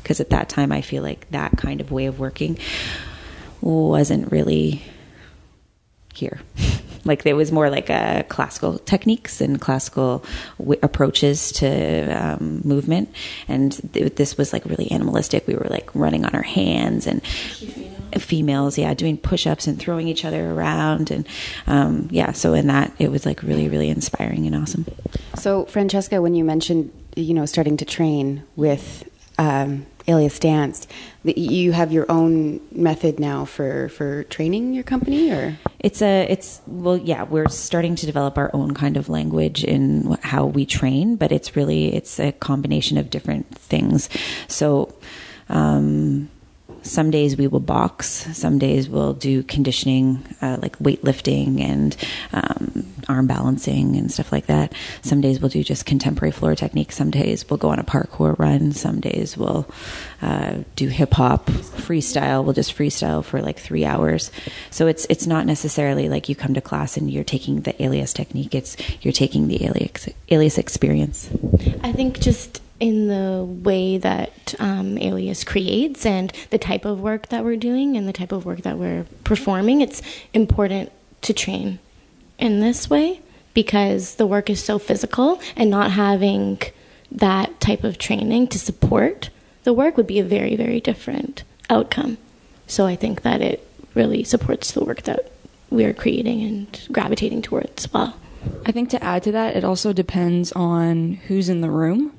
Because 0.04 0.22
at 0.22 0.30
that 0.30 0.48
time, 0.48 0.72
I 0.72 0.82
feel 0.82 1.04
like 1.04 1.30
that 1.32 1.58
kind 1.58 1.82
of 1.82 1.92
way 1.92 2.06
of 2.06 2.20
working 2.20 2.58
wasn't 3.60 4.32
really 4.32 4.84
here. 6.14 6.40
like 7.06 7.24
there 7.24 7.36
was 7.36 7.52
more 7.52 7.70
like 7.70 7.90
a 7.90 8.26
classical 8.30 8.78
techniques 8.80 9.42
and 9.42 9.60
classical 9.60 10.24
w- 10.60 10.80
approaches 10.84 11.52
to 11.54 12.12
um, 12.12 12.62
movement, 12.64 13.14
and 13.48 13.72
th- 13.94 14.16
this 14.16 14.38
was 14.38 14.54
like 14.54 14.64
really 14.66 14.92
animalistic. 14.92 15.48
We 15.48 15.56
were 15.56 15.68
like 15.70 15.94
running 15.96 16.26
on 16.26 16.36
our 16.36 16.44
hands 16.44 17.08
and 17.08 17.22
females, 18.14 18.78
yeah, 18.78 18.94
doing 18.94 19.18
push-ups 19.18 19.68
and 19.68 19.80
throwing 19.80 20.08
each 20.08 20.26
other 20.26 20.52
around, 20.52 21.12
and 21.12 21.28
um, 21.68 22.08
yeah. 22.12 22.32
So 22.32 22.54
in 22.54 22.68
that, 22.68 22.92
it 23.00 23.12
was 23.12 23.26
like 23.26 23.44
really, 23.44 23.70
really 23.70 23.90
inspiring 23.90 24.46
and 24.48 24.56
awesome. 24.56 24.86
So, 25.36 25.66
Francesca, 25.66 26.22
when 26.22 26.36
you 26.36 26.44
mentioned, 26.44 26.92
you 27.16 27.34
know, 27.34 27.46
starting 27.46 27.78
to 27.78 27.86
train 27.86 28.44
with 28.56 29.10
um, 29.38 29.86
Alias 30.08 30.40
Dance, 30.40 30.88
you 31.24 31.74
have 31.74 31.92
your 31.92 32.10
own 32.10 32.62
method 32.72 33.20
now 33.20 33.46
for 33.46 33.90
for 33.90 34.24
training 34.26 34.74
your 34.74 34.84
company, 34.84 35.32
or 35.32 35.58
It's 35.80 36.02
a, 36.02 36.26
it's 36.30 36.62
well, 36.66 36.98
yeah. 36.98 37.24
We're 37.24 37.50
starting 37.50 37.96
to 37.96 38.06
develop 38.06 38.38
our 38.38 38.50
own 38.54 38.74
kind 38.74 38.98
of 38.98 39.10
language 39.10 39.64
in 39.64 40.18
how 40.22 40.46
we 40.46 40.66
train, 40.66 41.18
but 41.18 41.32
it's 41.32 41.56
really 41.56 41.94
it's 41.94 42.20
a 42.20 42.32
combination 42.32 42.98
of 42.98 43.10
different 43.10 43.54
things. 43.58 44.10
So, 44.48 44.94
um, 45.50 46.30
some 46.88 47.12
days 47.12 47.38
we 47.38 47.48
will 47.48 47.60
box. 47.60 48.08
Some 48.38 48.58
days 48.58 48.90
we'll 48.90 49.14
do 49.14 49.44
conditioning, 49.44 50.24
uh, 50.42 50.58
like 50.62 50.78
weightlifting 50.80 51.62
and 51.62 51.96
um, 52.34 52.86
arm 53.08 53.28
balancing 53.28 53.96
and 53.96 54.12
stuff 54.12 54.32
like 54.32 54.48
that. 54.48 54.74
Some 55.02 55.22
days 55.22 55.40
we'll 55.40 55.50
do 55.50 55.64
just 55.64 55.86
contemporary 55.86 56.32
floor 56.32 56.56
technique. 56.56 56.92
Some 56.92 57.12
days 57.12 57.50
we'll 57.50 57.58
go 57.58 57.70
on 57.70 57.80
a 57.80 57.84
parkour 57.84 58.38
run. 58.40 58.72
Some 58.72 59.00
days 59.00 59.38
we'll 59.38 59.70
uh, 60.22 60.60
do 60.76 60.88
hip 60.88 61.14
hop 61.14 61.48
freestyle. 61.48 62.44
We'll 62.44 62.54
just 62.54 62.76
freestyle 62.76 63.24
for 63.24 63.42
like 63.42 63.60
three 63.60 63.86
hours. 63.86 64.32
So 64.72 64.88
it's 64.88 65.06
it's 65.10 65.28
not 65.28 65.46
necessarily 65.46 66.10
like 66.10 66.30
you 66.30 66.36
come 66.36 66.54
to 66.54 66.62
class 66.62 66.98
and 66.98 67.10
you're 67.10 67.24
taking 67.24 67.62
the 67.62 67.82
alias 67.82 68.14
technique. 68.14 68.56
It's 68.56 68.78
you're 69.02 69.14
taking 69.14 69.48
the 69.48 69.66
alias 69.66 70.10
alias 70.30 70.58
experience. 70.58 71.30
I 71.84 71.92
think 71.92 72.20
just 72.20 72.62
in 72.80 73.08
the 73.08 73.44
way 73.44 73.98
that 73.98 74.54
um, 74.60 74.98
Alias 74.98 75.44
creates 75.44 76.06
and 76.06 76.32
the 76.52 76.58
type 76.58 76.86
of 76.86 77.00
work 77.00 77.30
that 77.30 77.44
we're 77.44 77.56
doing 77.56 77.98
and 77.98 78.08
the 78.08 78.14
type 78.14 78.32
of 78.32 78.46
work 78.46 78.62
that 78.62 78.78
we're 78.78 79.06
performing, 79.24 79.82
it's 79.82 80.02
important 80.34 80.92
to 81.22 81.34
train 81.34 81.80
in 82.38 82.60
this 82.60 82.90
way 82.90 83.22
because 83.54 84.16
the 84.16 84.28
work 84.28 84.50
is 84.50 84.64
so 84.64 84.78
physical 84.78 85.42
and 85.56 85.70
not 85.70 85.92
having 85.92 86.62
that 87.12 87.60
type 87.60 87.84
of 87.84 87.98
training 87.98 88.48
to 88.48 88.60
support 88.60 89.30
the 89.64 89.74
work 89.74 89.98
would 89.98 90.08
be 90.08 90.20
a 90.20 90.24
very, 90.24 90.56
very 90.56 90.80
different 90.80 91.44
outcome. 91.70 92.18
So 92.68 92.86
I 92.86 92.96
think 92.96 93.24
that 93.24 93.42
it 93.42 93.68
really 93.96 94.24
supports 94.24 94.72
the 94.72 94.84
work 94.86 95.02
that 95.04 95.32
we 95.70 95.84
are 95.84 95.94
creating 95.94 96.42
and 96.44 96.88
gravitating 96.92 97.42
towards 97.42 97.92
well. 97.92 98.16
I 98.66 98.72
think 98.72 98.90
to 98.92 99.04
add 99.04 99.24
to 99.24 99.32
that, 99.34 99.56
it 99.56 99.64
also 99.64 99.92
depends 99.92 100.52
on 100.54 101.14
who's 101.28 101.50
in 101.50 101.62
the 101.62 101.70
room. 101.70 102.17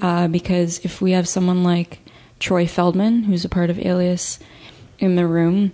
Uh, 0.00 0.28
because 0.28 0.78
if 0.84 1.00
we 1.00 1.12
have 1.12 1.28
someone 1.28 1.62
like 1.64 2.00
Troy 2.38 2.66
Feldman, 2.66 3.24
who's 3.24 3.44
a 3.44 3.48
part 3.48 3.70
of 3.70 3.78
Alias, 3.78 4.38
in 4.98 5.16
the 5.16 5.26
room, 5.26 5.72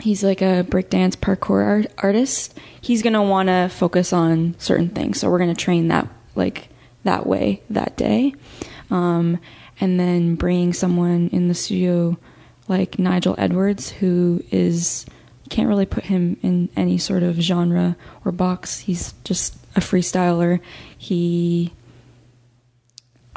he's 0.00 0.22
like 0.22 0.42
a 0.42 0.64
breakdance 0.68 1.16
parkour 1.16 1.64
art- 1.64 1.92
artist. 1.98 2.58
He's 2.80 3.02
gonna 3.02 3.22
want 3.22 3.48
to 3.48 3.68
focus 3.68 4.12
on 4.12 4.54
certain 4.58 4.88
things, 4.90 5.20
so 5.20 5.30
we're 5.30 5.38
gonna 5.38 5.54
train 5.54 5.88
that 5.88 6.08
like 6.34 6.68
that 7.04 7.26
way 7.26 7.62
that 7.70 7.96
day. 7.96 8.34
Um, 8.90 9.38
and 9.80 9.98
then 9.98 10.34
bringing 10.34 10.72
someone 10.72 11.28
in 11.28 11.48
the 11.48 11.54
studio 11.54 12.18
like 12.68 12.98
Nigel 12.98 13.34
Edwards, 13.38 13.90
who 13.90 14.42
is 14.50 15.06
can't 15.48 15.68
really 15.68 15.86
put 15.86 16.04
him 16.04 16.36
in 16.42 16.68
any 16.76 16.98
sort 16.98 17.22
of 17.22 17.36
genre 17.36 17.96
or 18.24 18.32
box. 18.32 18.80
He's 18.80 19.14
just 19.22 19.56
a 19.76 19.80
freestyler. 19.80 20.60
He 20.98 21.72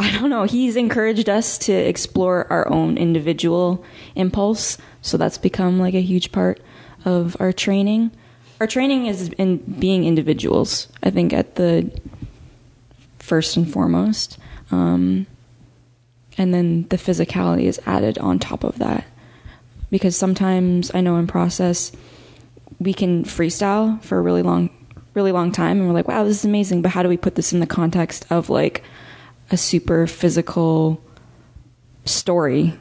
I 0.01 0.11
don't 0.13 0.29
know. 0.29 0.43
He's 0.43 0.77
encouraged 0.77 1.27
us 1.27 1.57
to 1.59 1.73
explore 1.73 2.47
our 2.49 2.67
own 2.69 2.97
individual 2.97 3.83
impulse. 4.15 4.77
So 5.01 5.17
that's 5.17 5.37
become 5.37 5.77
like 5.77 5.93
a 5.93 6.01
huge 6.01 6.31
part 6.31 6.61
of 7.03 7.35
our 7.41 7.51
training. 7.51 8.11
Our 8.61 8.67
training 8.67 9.07
is 9.07 9.29
in 9.37 9.57
being 9.57 10.05
individuals, 10.05 10.87
I 11.03 11.09
think, 11.09 11.33
at 11.33 11.55
the 11.55 11.91
first 13.19 13.57
and 13.57 13.71
foremost. 13.71 14.37
Um, 14.71 15.27
and 16.37 16.53
then 16.53 16.87
the 16.87 16.97
physicality 16.97 17.63
is 17.63 17.81
added 17.85 18.17
on 18.19 18.39
top 18.39 18.63
of 18.63 18.79
that. 18.79 19.05
Because 19.91 20.15
sometimes 20.15 20.91
I 20.93 21.01
know 21.01 21.17
in 21.17 21.27
process, 21.27 21.91
we 22.79 22.93
can 22.93 23.25
freestyle 23.25 24.01
for 24.01 24.17
a 24.17 24.21
really 24.21 24.43
long, 24.43 24.69
really 25.13 25.33
long 25.33 25.51
time, 25.51 25.79
and 25.79 25.87
we're 25.87 25.93
like, 25.93 26.07
wow, 26.07 26.23
this 26.23 26.37
is 26.37 26.45
amazing. 26.45 26.81
But 26.81 26.91
how 26.91 27.03
do 27.03 27.09
we 27.09 27.17
put 27.17 27.35
this 27.35 27.51
in 27.51 27.59
the 27.59 27.67
context 27.67 28.25
of 28.29 28.49
like, 28.49 28.83
a 29.51 29.57
super 29.57 30.07
physical 30.07 31.01
story, 32.05 32.73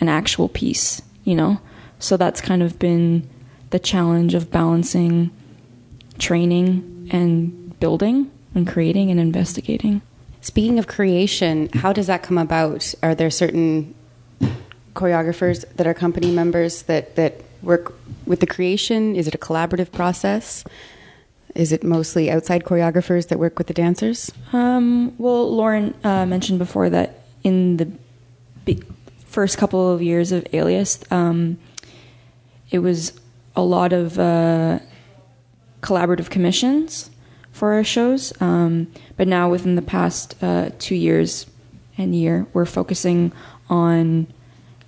an 0.00 0.08
actual 0.08 0.48
piece, 0.48 1.02
you 1.24 1.34
know? 1.34 1.60
So 1.98 2.16
that's 2.16 2.40
kind 2.40 2.62
of 2.62 2.78
been 2.78 3.28
the 3.70 3.78
challenge 3.78 4.34
of 4.34 4.50
balancing 4.50 5.30
training 6.18 7.08
and 7.10 7.78
building 7.80 8.30
and 8.54 8.66
creating 8.66 9.10
and 9.10 9.20
investigating. 9.20 10.02
Speaking 10.40 10.78
of 10.78 10.86
creation, 10.86 11.68
how 11.74 11.92
does 11.92 12.06
that 12.06 12.22
come 12.22 12.38
about? 12.38 12.94
Are 13.02 13.14
there 13.14 13.30
certain 13.30 13.94
choreographers 14.94 15.64
that 15.76 15.86
are 15.86 15.94
company 15.94 16.30
members 16.30 16.82
that, 16.82 17.16
that 17.16 17.42
work 17.62 17.94
with 18.26 18.40
the 18.40 18.46
creation? 18.46 19.16
Is 19.16 19.26
it 19.26 19.34
a 19.34 19.38
collaborative 19.38 19.92
process? 19.92 20.64
Is 21.56 21.72
it 21.72 21.82
mostly 21.82 22.30
outside 22.30 22.64
choreographers 22.64 23.28
that 23.28 23.38
work 23.38 23.58
with 23.58 23.66
the 23.66 23.74
dancers? 23.74 24.30
Um, 24.52 25.16
well, 25.18 25.50
Lauren 25.50 25.94
uh, 26.04 26.26
mentioned 26.26 26.58
before 26.58 26.90
that 26.90 27.20
in 27.42 27.78
the 27.78 27.90
first 29.24 29.58
couple 29.58 29.92
of 29.92 30.02
years 30.02 30.32
of 30.32 30.46
Alias, 30.52 31.00
um, 31.10 31.58
it 32.70 32.80
was 32.80 33.18
a 33.54 33.62
lot 33.62 33.92
of 33.92 34.18
uh, 34.18 34.78
collaborative 35.80 36.30
commissions 36.30 37.10
for 37.52 37.72
our 37.72 37.84
shows. 37.84 38.32
Um, 38.40 38.92
but 39.16 39.26
now, 39.28 39.48
within 39.50 39.76
the 39.76 39.82
past 39.82 40.34
uh, 40.42 40.70
two 40.78 40.94
years 40.94 41.46
and 41.96 42.14
year, 42.14 42.46
we're 42.52 42.66
focusing 42.66 43.32
on 43.70 44.26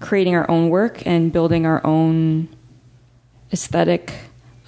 creating 0.01 0.35
our 0.35 0.49
own 0.51 0.69
work 0.69 1.07
and 1.07 1.33
building 1.33 1.67
our 1.67 1.85
own 1.85 2.49
aesthetic 3.53 4.13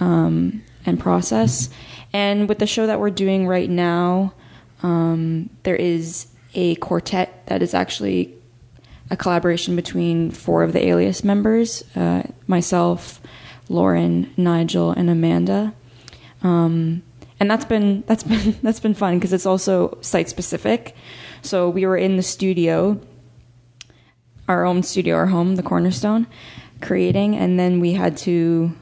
um, 0.01 0.63
and 0.87 0.99
process. 0.99 1.69
And 2.13 2.49
with 2.49 2.59
the 2.59 2.67
show 2.67 2.87
that 2.87 3.01
we're 3.01 3.11
doing 3.11 3.47
right 3.47 3.71
now, 3.71 4.35
um, 4.83 5.51
there 5.63 5.77
is 5.77 6.27
a 6.55 6.75
quartet 6.77 7.47
that 7.47 7.63
is 7.63 7.75
actually 7.75 8.35
a 9.11 9.17
collaboration 9.17 9.77
between 9.77 10.31
four 10.31 10.63
of 10.63 10.73
the 10.73 10.87
Alias 10.87 11.25
members 11.25 11.85
uh, 11.97 12.23
myself, 12.47 13.21
Lauren, 13.69 14.33
Nigel, 14.37 14.91
and 14.93 15.11
Amanda. 15.11 15.75
Um, 16.43 17.03
and 17.39 17.51
that's 17.51 17.65
been 17.65 18.03
that's 18.07 18.23
been 18.23 18.57
that's 18.63 18.81
been 18.81 18.95
fun 18.95 19.19
because 19.19 19.33
it's 19.33 19.47
also 19.47 19.99
site 20.01 20.29
specific. 20.29 20.95
So 21.43 21.69
we 21.69 21.87
were 21.87 21.97
in 21.97 22.17
the 22.17 22.23
studio, 22.23 23.01
our 24.49 24.65
own 24.65 24.83
studio, 24.83 25.17
our 25.17 25.27
home, 25.27 25.57
the 25.57 25.63
Cornerstone, 25.63 26.27
creating, 26.81 27.37
and 27.37 27.59
then 27.59 27.81
we 27.81 27.95
had 27.95 28.17
to 28.19 28.73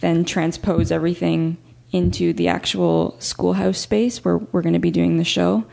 then 0.00 0.24
transpose 0.24 0.92
everything 0.92 1.56
into 1.90 2.32
the 2.32 2.48
actual 2.48 3.16
schoolhouse 3.18 3.78
space 3.78 4.24
where 4.24 4.38
we're 4.38 4.62
going 4.62 4.74
to 4.74 4.78
be 4.78 4.90
doing 4.90 5.16
the 5.18 5.24
show. 5.24 5.64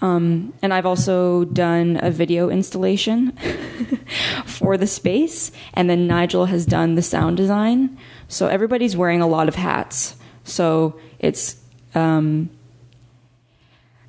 Um, 0.00 0.52
and 0.60 0.74
I've 0.74 0.86
also 0.86 1.44
done 1.44 1.98
a 2.02 2.10
video 2.10 2.50
installation 2.50 3.32
for 4.46 4.76
the 4.76 4.86
space, 4.86 5.50
and 5.72 5.88
then 5.88 6.06
Nigel 6.06 6.46
has 6.46 6.66
done 6.66 6.94
the 6.94 7.02
sound 7.02 7.36
design. 7.36 7.96
So 8.28 8.48
everybody's 8.48 8.96
wearing 8.96 9.22
a 9.22 9.26
lot 9.26 9.48
of 9.48 9.54
hats. 9.54 10.16
So 10.44 11.00
it's 11.18 11.56
um, 11.94 12.50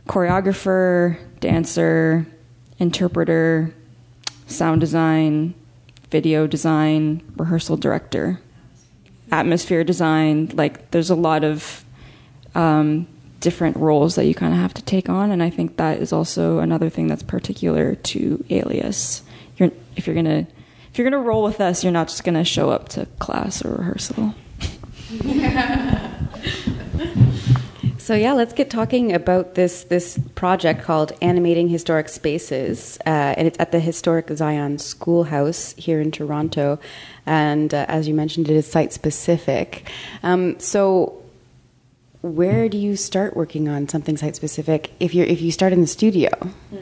choreographer, 0.07 1.17
dancer, 1.39 2.27
interpreter, 2.77 3.73
sound 4.47 4.81
design, 4.81 5.53
video 6.11 6.47
design, 6.47 7.21
rehearsal 7.37 7.77
director, 7.77 8.39
atmosphere 9.35 9.83
design. 9.83 10.51
Like 10.53 10.91
there's 10.91 11.09
a 11.09 11.15
lot 11.15 11.43
of 11.43 11.83
um, 12.55 13.07
different 13.41 13.77
roles 13.77 14.15
that 14.15 14.25
you 14.25 14.33
kind 14.33 14.53
of 14.53 14.59
have 14.59 14.73
to 14.75 14.81
take 14.81 15.09
on, 15.09 15.31
and 15.31 15.43
I 15.43 15.49
think 15.49 15.77
that 15.77 15.99
is 15.99 16.13
also 16.13 16.59
another 16.59 16.89
thing 16.89 17.07
that's 17.07 17.23
particular 17.23 17.95
to 17.95 18.43
Alias. 18.49 19.23
You're, 19.57 19.71
if 19.95 20.07
you're 20.07 20.15
gonna 20.15 20.47
if 20.91 20.97
you're 20.97 21.09
gonna 21.09 21.21
roll 21.21 21.43
with 21.43 21.59
us, 21.59 21.83
you're 21.83 21.93
not 21.93 22.07
just 22.07 22.23
gonna 22.23 22.45
show 22.45 22.69
up 22.69 22.89
to 22.89 23.05
class 23.19 23.63
or 23.63 23.75
rehearsal. 23.75 24.33
So 28.05 28.13
yeah, 28.13 28.33
let's 28.33 28.53
get 28.53 28.69
talking 28.69 29.13
about 29.15 29.55
this 29.55 29.85
this 29.85 30.19
project 30.35 30.83
called 30.83 31.13
Animating 31.23 31.69
Historic 31.69 32.07
Spaces, 32.07 32.99
uh, 33.03 33.33
and 33.35 33.47
it's 33.47 33.59
at 33.59 33.71
the 33.71 33.79
Historic 33.79 34.29
Zion 34.29 34.77
Schoolhouse 34.77 35.73
here 35.75 35.99
in 35.99 36.11
Toronto. 36.11 36.77
And 37.25 37.73
uh, 37.73 37.87
as 37.87 38.07
you 38.07 38.13
mentioned, 38.13 38.47
it 38.47 38.55
is 38.55 38.67
site 38.67 38.93
specific. 38.93 39.89
Um, 40.21 40.59
so 40.59 41.19
where 42.21 42.69
do 42.69 42.77
you 42.77 42.95
start 42.95 43.35
working 43.35 43.67
on 43.67 43.89
something 43.89 44.17
site 44.17 44.35
specific 44.35 44.91
if 44.99 45.15
you 45.15 45.23
if 45.23 45.41
you 45.41 45.51
start 45.51 45.73
in 45.73 45.81
the 45.81 45.87
studio? 45.87 46.29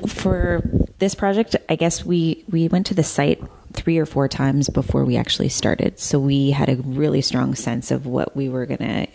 For 0.06 0.62
this 1.00 1.16
project, 1.16 1.56
I 1.70 1.78
guess 1.78 2.04
we 2.04 2.44
we 2.50 2.68
went 2.68 2.86
to 2.88 2.94
the 2.94 3.04
site 3.04 3.42
three 3.84 3.98
or 3.98 4.06
four 4.06 4.30
times 4.30 4.70
before 4.70 5.04
we 5.04 5.18
actually 5.18 5.50
started. 5.50 6.00
So 6.00 6.18
we 6.18 6.52
had 6.52 6.70
a 6.70 6.78
really 6.78 7.20
strong 7.20 7.54
sense 7.54 7.92
of 7.92 8.06
what 8.06 8.34
we 8.34 8.48
were 8.48 8.66
going 8.66 8.78
to 8.78 9.08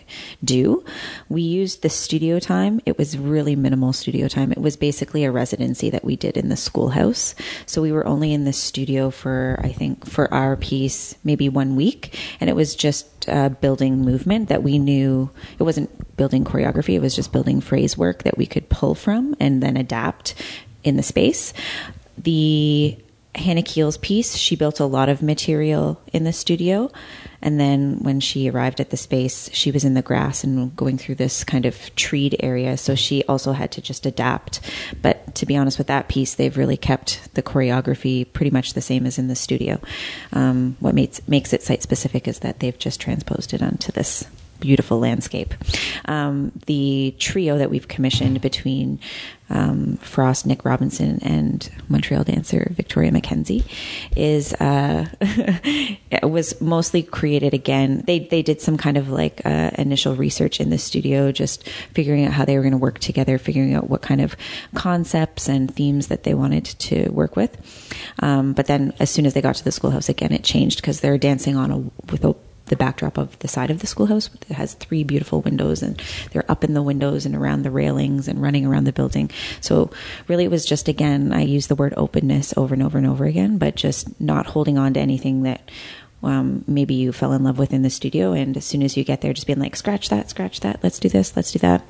do. 0.43 0.85
We 1.27 1.41
used 1.41 1.81
the 1.81 1.89
studio 1.89 2.37
time. 2.37 2.79
It 2.85 2.95
was 2.95 3.17
really 3.17 3.55
minimal 3.55 3.93
studio 3.93 4.27
time. 4.27 4.51
It 4.51 4.59
was 4.59 4.77
basically 4.77 5.23
a 5.23 5.31
residency 5.31 5.89
that 5.89 6.05
we 6.05 6.15
did 6.15 6.37
in 6.37 6.49
the 6.49 6.55
schoolhouse. 6.55 7.33
So 7.65 7.81
we 7.81 7.91
were 7.91 8.05
only 8.05 8.31
in 8.31 8.43
the 8.43 8.53
studio 8.53 9.09
for, 9.09 9.59
I 9.63 9.69
think, 9.69 10.05
for 10.05 10.31
our 10.31 10.55
piece, 10.55 11.15
maybe 11.23 11.49
one 11.49 11.75
week. 11.75 12.15
And 12.39 12.47
it 12.47 12.55
was 12.55 12.75
just 12.75 13.27
uh, 13.27 13.49
building 13.49 13.97
movement 13.97 14.49
that 14.49 14.61
we 14.61 14.77
knew 14.77 15.31
it 15.57 15.63
wasn't 15.63 15.89
building 16.15 16.43
choreography. 16.43 16.93
It 16.93 17.01
was 17.01 17.15
just 17.15 17.31
building 17.31 17.59
phrase 17.59 17.97
work 17.97 18.21
that 18.21 18.37
we 18.37 18.45
could 18.45 18.69
pull 18.69 18.93
from 18.93 19.35
and 19.39 19.63
then 19.63 19.77
adapt 19.77 20.35
in 20.83 20.95
the 20.95 21.03
space. 21.03 21.53
The 22.19 22.97
Hanna 23.35 23.61
Kiel's 23.61 23.97
piece, 23.97 24.35
she 24.35 24.55
built 24.55 24.79
a 24.79 24.85
lot 24.85 25.07
of 25.07 25.21
material 25.21 26.01
in 26.11 26.23
the 26.23 26.33
studio. 26.33 26.91
And 27.41 27.59
then 27.59 27.99
when 28.01 28.19
she 28.19 28.49
arrived 28.49 28.81
at 28.81 28.89
the 28.89 28.97
space, 28.97 29.49
she 29.53 29.71
was 29.71 29.85
in 29.85 29.93
the 29.93 30.01
grass 30.01 30.43
and 30.43 30.75
going 30.75 30.97
through 30.97 31.15
this 31.15 31.43
kind 31.43 31.65
of 31.65 31.95
treed 31.95 32.35
area. 32.39 32.75
So 32.75 32.95
she 32.95 33.23
also 33.25 33.53
had 33.53 33.71
to 33.73 33.81
just 33.81 34.05
adapt. 34.05 34.59
But 35.01 35.35
to 35.35 35.45
be 35.45 35.55
honest 35.55 35.77
with 35.77 35.87
that 35.87 36.09
piece, 36.09 36.35
they've 36.35 36.57
really 36.57 36.75
kept 36.75 37.33
the 37.35 37.43
choreography 37.43 38.31
pretty 38.33 38.51
much 38.51 38.73
the 38.73 38.81
same 38.81 39.05
as 39.05 39.17
in 39.17 39.27
the 39.27 39.35
studio. 39.35 39.79
Um, 40.33 40.75
what 40.79 40.95
makes, 40.95 41.25
makes 41.27 41.53
it 41.53 41.63
site 41.63 41.83
specific 41.83 42.27
is 42.27 42.39
that 42.39 42.59
they've 42.59 42.77
just 42.77 42.99
transposed 42.99 43.53
it 43.53 43.61
onto 43.61 43.91
this 43.91 44.25
beautiful 44.59 44.99
landscape. 44.99 45.53
Um, 46.05 46.51
the 46.65 47.15
trio 47.19 47.57
that 47.57 47.69
we've 47.69 47.87
commissioned 47.87 48.41
between 48.41 48.99
um, 49.49 49.97
Frost, 49.97 50.45
Nick 50.45 50.63
Robinson, 50.63 51.19
and 51.23 51.69
Montreal 51.87 52.23
dancer 52.23 52.71
Victoria 52.75 53.11
McKenzie 53.11 53.63
is 54.15 54.53
uh, 54.55 55.07
was 56.23 56.59
mostly 56.61 57.01
created 57.01 57.53
again. 57.53 58.03
They 58.05 58.19
they 58.19 58.41
did 58.41 58.61
some 58.61 58.77
kind 58.77 58.97
of 58.97 59.09
like 59.09 59.41
uh, 59.45 59.71
initial 59.77 60.15
research 60.15 60.59
in 60.59 60.69
the 60.69 60.77
studio, 60.77 61.31
just 61.31 61.67
figuring 61.93 62.25
out 62.25 62.33
how 62.33 62.45
they 62.45 62.55
were 62.57 62.63
going 62.63 62.73
to 62.73 62.77
work 62.77 62.99
together, 62.99 63.37
figuring 63.37 63.73
out 63.73 63.89
what 63.89 64.01
kind 64.01 64.21
of 64.21 64.35
concepts 64.75 65.49
and 65.49 65.73
themes 65.73 66.07
that 66.07 66.23
they 66.23 66.33
wanted 66.33 66.65
to 66.65 67.09
work 67.09 67.35
with. 67.35 67.57
Um, 68.19 68.53
but 68.53 68.67
then, 68.67 68.93
as 68.99 69.09
soon 69.09 69.25
as 69.25 69.33
they 69.33 69.41
got 69.41 69.55
to 69.55 69.63
the 69.63 69.71
schoolhouse 69.71 70.09
again, 70.09 70.31
it 70.31 70.43
changed 70.43 70.81
because 70.81 71.01
they're 71.01 71.17
dancing 71.17 71.55
on 71.55 71.71
a 71.71 71.77
with 72.11 72.23
a 72.23 72.35
the 72.69 72.75
backdrop 72.75 73.17
of 73.17 73.37
the 73.39 73.47
side 73.47 73.69
of 73.69 73.79
the 73.79 73.87
schoolhouse. 73.87 74.29
It 74.49 74.55
has 74.55 74.73
three 74.75 75.03
beautiful 75.03 75.41
windows, 75.41 75.83
and 75.83 76.01
they're 76.31 76.49
up 76.49 76.63
in 76.63 76.73
the 76.73 76.81
windows 76.81 77.25
and 77.25 77.35
around 77.35 77.63
the 77.63 77.71
railings 77.71 78.27
and 78.27 78.41
running 78.41 78.65
around 78.65 78.85
the 78.85 78.93
building. 78.93 79.29
So, 79.61 79.91
really, 80.27 80.45
it 80.45 80.51
was 80.51 80.65
just 80.65 80.87
again, 80.87 81.33
I 81.33 81.41
use 81.41 81.67
the 81.67 81.75
word 81.75 81.93
openness 81.97 82.53
over 82.57 82.73
and 82.73 82.83
over 82.83 82.97
and 82.97 83.07
over 83.07 83.25
again, 83.25 83.57
but 83.57 83.75
just 83.75 84.19
not 84.19 84.47
holding 84.47 84.77
on 84.77 84.93
to 84.93 84.99
anything 84.99 85.43
that 85.43 85.69
um, 86.23 86.63
maybe 86.67 86.95
you 86.95 87.11
fell 87.11 87.33
in 87.33 87.43
love 87.43 87.57
with 87.57 87.73
in 87.73 87.81
the 87.81 87.89
studio. 87.89 88.33
And 88.33 88.55
as 88.57 88.65
soon 88.65 88.83
as 88.83 88.97
you 88.97 89.03
get 89.03 89.21
there, 89.21 89.33
just 89.33 89.47
being 89.47 89.59
like, 89.59 89.75
scratch 89.75 90.09
that, 90.09 90.29
scratch 90.29 90.59
that, 90.61 90.79
let's 90.83 90.99
do 90.99 91.09
this, 91.09 91.35
let's 91.35 91.51
do 91.51 91.59
that, 91.59 91.83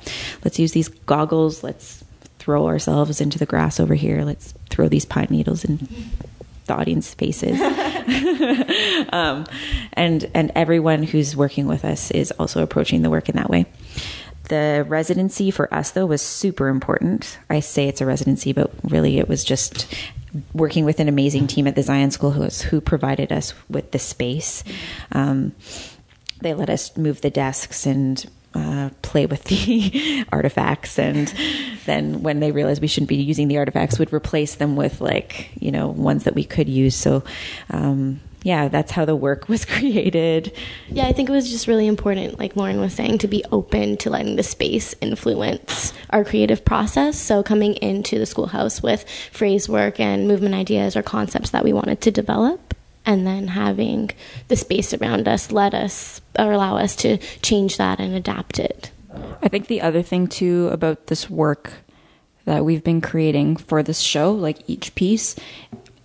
let's 0.44 0.58
use 0.58 0.72
these 0.72 0.88
goggles, 0.88 1.62
let's 1.62 2.04
throw 2.38 2.66
ourselves 2.66 3.20
into 3.20 3.38
the 3.38 3.46
grass 3.46 3.78
over 3.78 3.94
here, 3.94 4.24
let's 4.24 4.54
throw 4.70 4.88
these 4.88 5.04
pine 5.04 5.28
needles 5.30 5.64
and 5.64 5.88
the 6.70 6.76
audience 6.76 7.12
faces. 7.14 7.60
um, 9.12 9.44
and 9.92 10.30
and 10.34 10.52
everyone 10.54 11.02
who's 11.02 11.36
working 11.36 11.66
with 11.66 11.84
us 11.84 12.10
is 12.10 12.30
also 12.32 12.62
approaching 12.62 13.02
the 13.02 13.10
work 13.10 13.28
in 13.28 13.36
that 13.36 13.50
way. 13.50 13.66
The 14.48 14.84
residency 14.88 15.50
for 15.50 15.72
us 15.72 15.90
though 15.90 16.06
was 16.06 16.22
super 16.22 16.68
important. 16.68 17.38
I 17.48 17.60
say 17.60 17.88
it's 17.88 18.00
a 18.00 18.06
residency, 18.06 18.52
but 18.52 18.70
really 18.84 19.18
it 19.18 19.28
was 19.28 19.44
just 19.44 19.86
working 20.52 20.84
with 20.84 21.00
an 21.00 21.08
amazing 21.08 21.46
team 21.46 21.66
at 21.66 21.74
the 21.74 21.82
Zion 21.82 22.10
School 22.10 22.30
who, 22.30 22.44
who 22.44 22.80
provided 22.80 23.32
us 23.32 23.52
with 23.68 23.90
the 23.90 23.98
space. 23.98 24.62
Um, 25.12 25.52
they 26.40 26.54
let 26.54 26.70
us 26.70 26.96
move 26.96 27.20
the 27.20 27.30
desks 27.30 27.86
and 27.86 28.24
uh, 28.54 28.90
play 29.02 29.26
with 29.26 29.44
the 29.44 30.24
artifacts. 30.32 30.98
And 30.98 31.32
then 31.86 32.22
when 32.22 32.40
they 32.40 32.52
realized 32.52 32.82
we 32.82 32.88
shouldn't 32.88 33.08
be 33.08 33.16
using 33.16 33.48
the 33.48 33.58
artifacts 33.58 33.98
would 33.98 34.12
replace 34.12 34.56
them 34.56 34.76
with 34.76 35.00
like 35.00 35.50
you 35.60 35.70
know 35.70 35.88
ones 35.88 36.24
that 36.24 36.34
we 36.34 36.44
could 36.44 36.68
use. 36.68 36.96
So 36.96 37.24
um, 37.70 38.20
yeah 38.42 38.68
that's 38.68 38.90
how 38.90 39.04
the 39.04 39.16
work 39.16 39.48
was 39.48 39.64
created. 39.64 40.56
Yeah 40.88 41.06
i 41.06 41.12
think 41.12 41.28
it 41.28 41.32
was 41.32 41.50
just 41.50 41.66
really 41.66 41.86
important 41.86 42.38
like 42.38 42.56
lauren 42.56 42.80
was 42.80 42.94
saying 42.94 43.18
to 43.18 43.28
be 43.28 43.44
open 43.52 43.96
to 43.98 44.10
letting 44.10 44.36
the 44.36 44.42
space 44.42 44.94
influence 45.00 45.92
our 46.10 46.24
creative 46.24 46.64
process. 46.64 47.18
So 47.18 47.42
coming 47.42 47.74
into 47.74 48.18
the 48.18 48.26
schoolhouse 48.26 48.82
with 48.82 49.08
phrase 49.30 49.68
work 49.68 50.00
and 50.00 50.26
movement 50.26 50.54
ideas 50.54 50.96
or 50.96 51.02
concepts 51.02 51.50
that 51.50 51.64
we 51.64 51.72
wanted 51.72 52.00
to 52.02 52.10
develop 52.10 52.74
and 53.06 53.26
then 53.26 53.48
having 53.48 54.10
the 54.48 54.56
space 54.56 54.92
around 54.94 55.26
us 55.26 55.50
let 55.50 55.74
us 55.74 56.20
or 56.38 56.52
allow 56.52 56.76
us 56.76 56.94
to 56.96 57.16
change 57.42 57.76
that 57.76 57.98
and 57.98 58.14
adapt 58.14 58.58
it. 58.58 58.90
I 59.42 59.48
think 59.48 59.66
the 59.66 59.80
other 59.80 60.02
thing 60.02 60.26
too 60.28 60.68
about 60.68 61.06
this 61.08 61.28
work 61.28 61.72
that 62.44 62.64
we've 62.64 62.84
been 62.84 63.00
creating 63.00 63.56
for 63.56 63.82
this 63.82 64.00
show, 64.00 64.32
like 64.32 64.58
each 64.68 64.94
piece, 64.94 65.36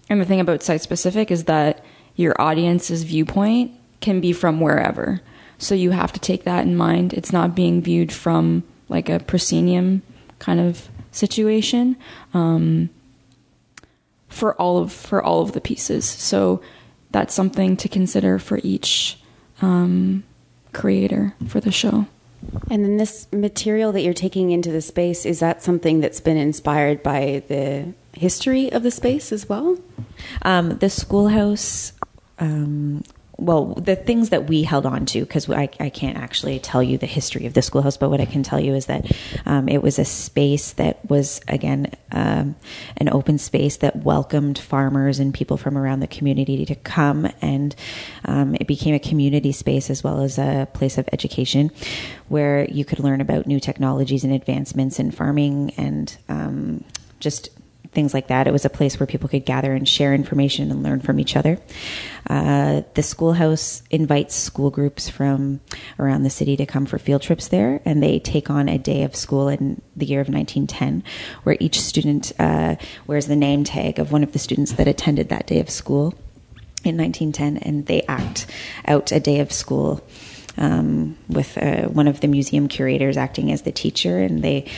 and 0.09 0.21
the 0.21 0.25
thing 0.25 0.39
about 0.39 0.63
site 0.63 0.81
specific 0.81 1.31
is 1.31 1.45
that 1.45 1.83
your 2.15 2.39
audience's 2.39 3.03
viewpoint 3.03 3.71
can 4.01 4.21
be 4.21 4.31
from 4.33 4.59
wherever. 4.59 5.21
So 5.57 5.75
you 5.75 5.91
have 5.91 6.13
to 6.13 6.19
take 6.19 6.43
that 6.43 6.65
in 6.65 6.75
mind. 6.75 7.13
It's 7.13 7.33
not 7.33 7.55
being 7.55 7.81
viewed 7.81 8.11
from 8.11 8.63
like 8.89 9.09
a 9.09 9.19
proscenium 9.19 10.01
kind 10.39 10.59
of 10.59 10.89
situation 11.11 11.95
um, 12.33 12.89
for 14.27 14.53
all 14.61 14.77
of 14.77 14.91
for 14.91 15.23
all 15.23 15.41
of 15.41 15.53
the 15.53 15.61
pieces. 15.61 16.05
So 16.05 16.61
that's 17.15 17.33
something 17.33 17.77
to 17.77 17.87
consider 17.87 18.37
for 18.37 18.59
each 18.61 19.17
um, 19.61 20.25
creator 20.73 21.33
for 21.47 21.61
the 21.61 21.71
show. 21.71 22.07
And 22.69 22.83
then 22.83 22.97
this 22.97 23.31
material 23.31 23.93
that 23.93 24.01
you're 24.01 24.13
taking 24.13 24.51
into 24.51 24.69
the 24.69 24.81
space 24.81 25.25
is 25.25 25.39
that 25.39 25.63
something 25.63 26.01
that's 26.01 26.19
been 26.19 26.35
inspired 26.35 27.01
by 27.01 27.41
the 27.47 27.93
history 28.11 28.69
of 28.69 28.83
the 28.83 28.91
space 28.91 29.31
as 29.31 29.47
well? 29.47 29.77
Um, 30.41 30.77
the 30.79 30.89
schoolhouse 30.89 31.93
um, 32.37 33.01
well, 33.37 33.73
the 33.75 33.95
things 33.95 34.29
that 34.29 34.47
we 34.47 34.63
held 34.63 34.85
on 34.85 35.05
to, 35.07 35.21
because 35.21 35.49
I, 35.49 35.69
I, 35.79 35.89
can't 35.89 36.17
actually 36.17 36.59
tell 36.59 36.81
you 36.81 36.97
the 36.97 37.05
history 37.05 37.45
of 37.45 37.53
the 37.53 37.61
schoolhouse, 37.61 37.97
but 37.97 38.09
what 38.09 38.21
I 38.21 38.25
can 38.25 38.43
tell 38.43 38.59
you 38.59 38.73
is 38.75 38.85
that 38.85 39.11
um, 39.45 39.67
it 39.67 39.81
was 39.81 39.99
a 39.99 40.05
space 40.05 40.73
that 40.73 41.03
was, 41.09 41.41
again, 41.47 41.91
um, 42.11 42.55
an 42.97 43.09
open 43.09 43.37
space 43.37 43.77
that 43.77 44.03
welcomed 44.03 44.57
farmers 44.57 45.19
and 45.19 45.33
people 45.33 45.57
from 45.57 45.77
around 45.77 45.99
the 45.99 46.07
community 46.07 46.65
to 46.65 46.75
come. 46.75 47.27
And 47.41 47.75
um, 48.23 48.55
it 48.55 48.67
became 48.67 48.95
a 48.95 48.99
community 48.99 49.51
space 49.51 49.89
as 49.89 50.03
well 50.03 50.21
as 50.21 50.37
a 50.37 50.67
place 50.73 50.97
of 50.97 51.09
education 51.11 51.71
where 52.29 52.65
you 52.65 52.85
could 52.85 52.99
learn 52.99 53.19
about 53.19 53.47
new 53.47 53.59
technologies 53.59 54.23
and 54.23 54.33
advancements 54.33 54.97
in 54.97 55.11
farming 55.11 55.71
and 55.77 56.17
um, 56.29 56.83
just 57.19 57.49
things 57.95 58.13
like 58.13 58.27
that. 58.27 58.45
It 58.45 58.51
was 58.51 58.65
a 58.65 58.69
place 58.69 58.99
where 58.99 59.07
people 59.07 59.29
could 59.29 59.45
gather 59.45 59.73
and 59.73 59.87
share 59.87 60.13
information 60.13 60.69
and 60.69 60.83
learn 60.83 60.99
from 60.99 61.19
each 61.19 61.35
other. 61.35 61.57
Uh, 62.29 62.81
the 62.93 63.01
schoolhouse 63.01 63.81
invites 63.89 64.35
school 64.35 64.69
groups 64.69 65.09
from 65.09 65.61
around 65.97 66.23
the 66.23 66.29
city 66.29 66.57
to 66.57 66.65
come 66.65 66.85
for 66.85 66.99
field 66.99 67.21
trips 67.21 67.47
there, 67.47 67.81
and 67.85 68.03
they 68.03 68.19
take 68.19 68.49
on 68.49 68.67
a 68.67 68.77
day 68.77 69.03
of 69.03 69.15
school 69.15 69.47
in 69.47 69.81
the 69.95 70.05
year 70.05 70.21
of 70.21 70.27
1910, 70.27 71.03
where 71.43 71.57
each 71.59 71.79
student 71.79 72.31
uh, 72.37 72.75
wears 73.07 73.27
the 73.27 73.35
name 73.35 73.63
tag 73.63 73.97
of 73.97 74.11
one 74.11 74.23
of 74.23 74.33
the 74.33 74.39
students 74.39 74.73
that 74.73 74.87
attended 74.87 75.29
that 75.29 75.47
day 75.47 75.59
of 75.59 75.69
school 75.69 76.13
in 76.83 76.97
1910, 76.97 77.57
and 77.57 77.85
they 77.87 78.03
act 78.03 78.45
out 78.85 79.11
a 79.11 79.19
day 79.19 79.39
of 79.39 79.51
school. 79.51 80.05
Um, 80.57 81.17
with 81.27 81.57
uh, 81.57 81.89
one 81.89 82.07
of 82.07 82.21
the 82.21 82.29
museum 82.29 82.69
curators 82.69 83.17
acting 83.17 83.51
as 83.51 83.63
the 83.63 83.73
teacher, 83.73 84.19
and 84.19 84.41
they 84.41 84.71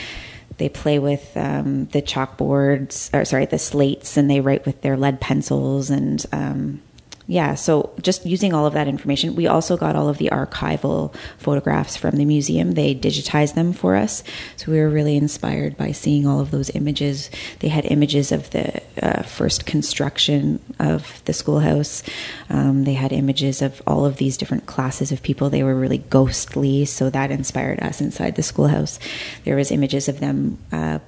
they 0.58 0.68
play 0.68 0.98
with 0.98 1.36
um, 1.36 1.86
the 1.86 2.02
chalkboards, 2.02 3.12
or 3.14 3.24
sorry, 3.24 3.46
the 3.46 3.58
slates, 3.58 4.16
and 4.16 4.30
they 4.30 4.40
write 4.40 4.66
with 4.66 4.82
their 4.82 4.96
lead 4.96 5.20
pencils 5.20 5.88
and 5.90 6.24
um, 6.32 6.82
yeah, 7.30 7.56
so 7.56 7.92
just 8.00 8.24
using 8.24 8.54
all 8.54 8.64
of 8.64 8.72
that 8.72 8.88
information, 8.88 9.36
we 9.36 9.46
also 9.46 9.76
got 9.76 9.94
all 9.94 10.08
of 10.08 10.16
the 10.16 10.30
archival 10.30 11.14
photographs 11.36 11.94
from 11.94 12.16
the 12.16 12.24
museum. 12.24 12.72
They 12.72 12.94
digitized 12.94 13.54
them 13.54 13.74
for 13.74 13.96
us. 13.96 14.24
So 14.56 14.72
we 14.72 14.78
were 14.78 14.88
really 14.88 15.14
inspired 15.14 15.76
by 15.76 15.92
seeing 15.92 16.26
all 16.26 16.40
of 16.40 16.50
those 16.50 16.70
images. 16.70 17.30
They 17.58 17.68
had 17.68 17.84
images 17.84 18.32
of 18.32 18.48
the 18.48 18.80
uh, 19.02 19.24
first 19.24 19.66
construction 19.66 20.58
of 20.78 21.22
the 21.26 21.34
schoolhouse. 21.34 22.02
Um, 22.48 22.84
they 22.84 22.94
had 22.94 23.12
images 23.12 23.60
of 23.60 23.82
all 23.86 24.06
of 24.06 24.16
these 24.16 24.38
different 24.38 24.64
classes 24.64 25.12
of 25.12 25.22
people. 25.22 25.50
They 25.50 25.62
were 25.62 25.78
really 25.78 25.98
ghostly, 25.98 26.86
so 26.86 27.10
that 27.10 27.30
inspired 27.30 27.80
us 27.80 28.00
inside 28.00 28.36
the 28.36 28.42
schoolhouse. 28.42 28.98
There 29.44 29.56
was 29.56 29.70
images 29.70 30.08
of 30.08 30.20
them. 30.20 30.56
Uh, 30.72 31.00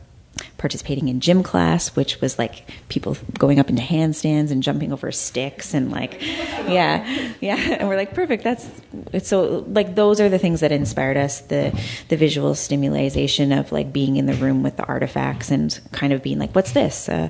participating 0.59 1.09
in 1.09 1.20
gym 1.20 1.42
class, 1.42 1.94
which 1.96 2.20
was 2.20 2.38
like 2.38 2.68
people 2.88 3.16
going 3.38 3.59
up 3.59 3.70
into 3.70 3.83
handstands 3.83 4.50
and 4.50 4.62
jumping 4.62 4.92
over 4.92 5.11
sticks 5.12 5.74
and 5.74 5.90
like, 5.90 6.20
yeah, 6.22 7.33
yeah. 7.40 7.57
And 7.57 7.88
we're 7.88 7.96
like, 7.96 8.14
perfect. 8.14 8.44
That's 8.44 8.68
it's 9.12 9.29
so 9.29 9.64
like 9.68 9.94
those 9.94 10.20
are 10.20 10.29
the 10.29 10.38
things 10.38 10.61
that 10.61 10.72
inspired 10.72 11.16
us. 11.16 11.40
The 11.42 11.79
the 12.09 12.16
visual 12.16 12.55
stimulation 12.55 13.53
of 13.53 13.72
like 13.72 13.92
being 13.92 14.16
in 14.16 14.26
the 14.26 14.35
room 14.35 14.62
with 14.62 14.76
the 14.76 14.85
artifacts 14.85 15.50
and 15.50 15.79
kind 15.92 16.12
of 16.12 16.22
being 16.22 16.38
like, 16.38 16.55
what's 16.55 16.72
this? 16.72 17.09
Uh, 17.09 17.29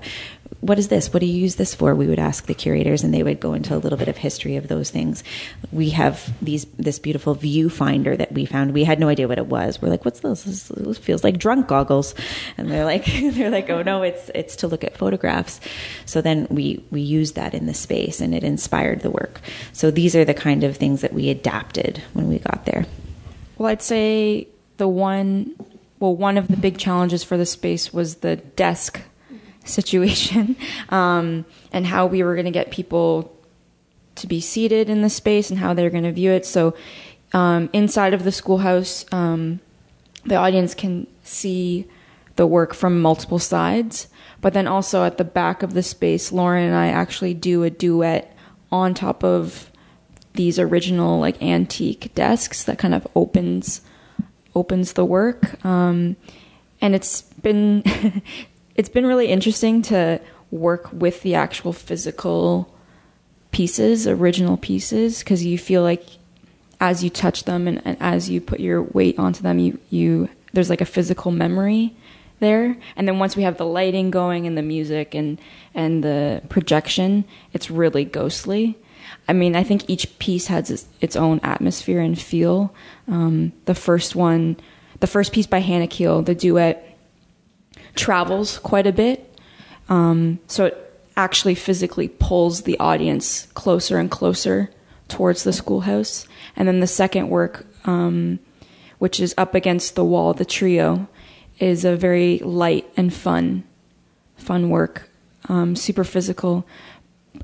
what 0.60 0.78
is 0.78 0.88
this? 0.88 1.12
What 1.12 1.20
do 1.20 1.26
you 1.26 1.40
use 1.40 1.54
this 1.54 1.74
for? 1.74 1.94
We 1.94 2.06
would 2.06 2.18
ask 2.18 2.46
the 2.46 2.54
curators, 2.54 3.02
and 3.02 3.14
they 3.14 3.22
would 3.22 3.40
go 3.40 3.54
into 3.54 3.74
a 3.74 3.78
little 3.78 3.98
bit 3.98 4.08
of 4.08 4.16
history 4.16 4.56
of 4.56 4.68
those 4.68 4.90
things. 4.90 5.24
We 5.72 5.90
have 5.90 6.32
these 6.42 6.66
this 6.76 6.98
beautiful 6.98 7.34
viewfinder 7.34 8.18
that 8.18 8.32
we 8.32 8.44
found. 8.44 8.74
We 8.74 8.84
had 8.84 8.98
no 8.98 9.08
idea 9.08 9.28
what 9.28 9.38
it 9.38 9.46
was. 9.46 9.80
We're 9.80 9.88
like, 9.88 10.04
"What's 10.04 10.20
this? 10.20 10.68
This 10.68 10.98
feels 10.98 11.24
like 11.24 11.38
drunk 11.38 11.68
goggles," 11.68 12.14
and 12.58 12.70
they're 12.70 12.84
like, 12.84 13.04
"They're 13.20 13.50
like, 13.50 13.70
oh 13.70 13.82
no, 13.82 14.02
it's 14.02 14.30
it's 14.34 14.56
to 14.56 14.68
look 14.68 14.84
at 14.84 14.96
photographs." 14.96 15.60
So 16.04 16.20
then 16.20 16.46
we 16.50 16.84
we 16.90 17.00
used 17.00 17.36
that 17.36 17.54
in 17.54 17.66
the 17.66 17.74
space, 17.74 18.20
and 18.20 18.34
it 18.34 18.44
inspired 18.44 19.00
the 19.00 19.10
work. 19.10 19.40
So 19.72 19.90
these 19.90 20.14
are 20.14 20.24
the 20.24 20.34
kind 20.34 20.64
of 20.64 20.76
things 20.76 21.00
that 21.00 21.12
we 21.12 21.30
adapted 21.30 22.02
when 22.12 22.28
we 22.28 22.38
got 22.38 22.66
there. 22.66 22.86
Well, 23.56 23.68
I'd 23.68 23.82
say 23.82 24.48
the 24.76 24.88
one, 24.88 25.54
well, 25.98 26.16
one 26.16 26.36
of 26.38 26.48
the 26.48 26.56
big 26.56 26.78
challenges 26.78 27.22
for 27.22 27.36
the 27.36 27.46
space 27.46 27.92
was 27.92 28.16
the 28.16 28.36
desk 28.36 29.02
situation 29.70 30.56
um, 30.90 31.44
and 31.72 31.86
how 31.86 32.06
we 32.06 32.22
were 32.22 32.34
going 32.34 32.46
to 32.46 32.50
get 32.50 32.70
people 32.70 33.34
to 34.16 34.26
be 34.26 34.40
seated 34.40 34.90
in 34.90 35.02
the 35.02 35.10
space 35.10 35.50
and 35.50 35.58
how 35.58 35.72
they're 35.72 35.90
going 35.90 36.04
to 36.04 36.12
view 36.12 36.30
it. 36.30 36.44
So 36.44 36.74
um, 37.32 37.70
inside 37.72 38.12
of 38.12 38.24
the 38.24 38.32
schoolhouse, 38.32 39.04
um, 39.12 39.60
the 40.24 40.36
audience 40.36 40.74
can 40.74 41.06
see 41.22 41.86
the 42.36 42.46
work 42.46 42.74
from 42.74 43.00
multiple 43.00 43.38
sides. 43.38 44.08
But 44.40 44.52
then 44.52 44.66
also 44.66 45.04
at 45.04 45.18
the 45.18 45.24
back 45.24 45.62
of 45.62 45.74
the 45.74 45.82
space, 45.82 46.32
Lauren 46.32 46.64
and 46.64 46.74
I 46.74 46.88
actually 46.88 47.34
do 47.34 47.62
a 47.62 47.70
duet 47.70 48.36
on 48.72 48.94
top 48.94 49.22
of 49.22 49.70
these 50.34 50.58
original 50.58 51.18
like 51.18 51.42
antique 51.42 52.14
desks 52.14 52.64
that 52.64 52.78
kind 52.78 52.94
of 52.94 53.06
opens 53.14 53.80
opens 54.54 54.94
the 54.94 55.04
work. 55.04 55.64
Um, 55.64 56.16
and 56.80 56.94
it's 56.94 57.22
been 57.22 57.84
it's 58.80 58.88
been 58.88 59.04
really 59.04 59.26
interesting 59.26 59.82
to 59.82 60.18
work 60.50 60.88
with 60.90 61.20
the 61.20 61.34
actual 61.34 61.70
physical 61.70 62.74
pieces, 63.50 64.08
original 64.08 64.56
pieces, 64.56 65.18
because 65.18 65.44
you 65.44 65.58
feel 65.58 65.82
like 65.82 66.02
as 66.80 67.04
you 67.04 67.10
touch 67.10 67.44
them 67.44 67.68
and, 67.68 67.82
and, 67.84 67.98
as 68.00 68.30
you 68.30 68.40
put 68.40 68.58
your 68.58 68.82
weight 68.82 69.18
onto 69.18 69.42
them, 69.42 69.58
you, 69.58 69.78
you 69.90 70.30
there's 70.54 70.70
like 70.70 70.80
a 70.80 70.86
physical 70.86 71.30
memory 71.30 71.94
there. 72.38 72.74
And 72.96 73.06
then 73.06 73.18
once 73.18 73.36
we 73.36 73.42
have 73.42 73.58
the 73.58 73.66
lighting 73.66 74.10
going 74.10 74.46
and 74.46 74.56
the 74.56 74.62
music 74.62 75.14
and 75.14 75.38
and 75.74 76.02
the 76.02 76.40
projection, 76.48 77.26
it's 77.52 77.70
really 77.70 78.06
ghostly. 78.06 78.78
I 79.28 79.34
mean, 79.34 79.56
I 79.56 79.62
think 79.62 79.90
each 79.90 80.18
piece 80.18 80.46
has 80.46 80.86
its, 81.02 81.16
own 81.16 81.38
atmosphere 81.42 82.00
and 82.00 82.18
feel. 82.18 82.74
Um, 83.08 83.52
the 83.66 83.74
first 83.74 84.16
one, 84.16 84.56
the 85.00 85.06
first 85.06 85.32
piece 85.32 85.46
by 85.46 85.58
Hanna 85.58 85.86
Kiel, 85.86 86.22
the 86.22 86.34
duet 86.34 86.90
travels 87.94 88.58
quite 88.58 88.86
a 88.86 88.92
bit. 88.92 89.38
Um, 89.88 90.38
so 90.46 90.66
it 90.66 91.08
actually 91.16 91.54
physically 91.54 92.08
pulls 92.08 92.62
the 92.62 92.78
audience 92.78 93.46
closer 93.54 93.98
and 93.98 94.10
closer 94.10 94.70
towards 95.08 95.44
the 95.44 95.52
schoolhouse. 95.52 96.26
And 96.56 96.66
then 96.66 96.80
the 96.80 96.86
second 96.86 97.28
work, 97.28 97.66
um, 97.84 98.38
which 98.98 99.20
is 99.20 99.34
up 99.36 99.54
against 99.54 99.94
the 99.94 100.04
wall, 100.04 100.32
the 100.32 100.44
trio, 100.44 101.08
is 101.58 101.84
a 101.84 101.96
very 101.96 102.38
light 102.38 102.90
and 102.96 103.12
fun, 103.12 103.64
fun 104.36 104.70
work, 104.70 105.10
um, 105.48 105.76
super 105.76 106.04
physical, 106.04 106.66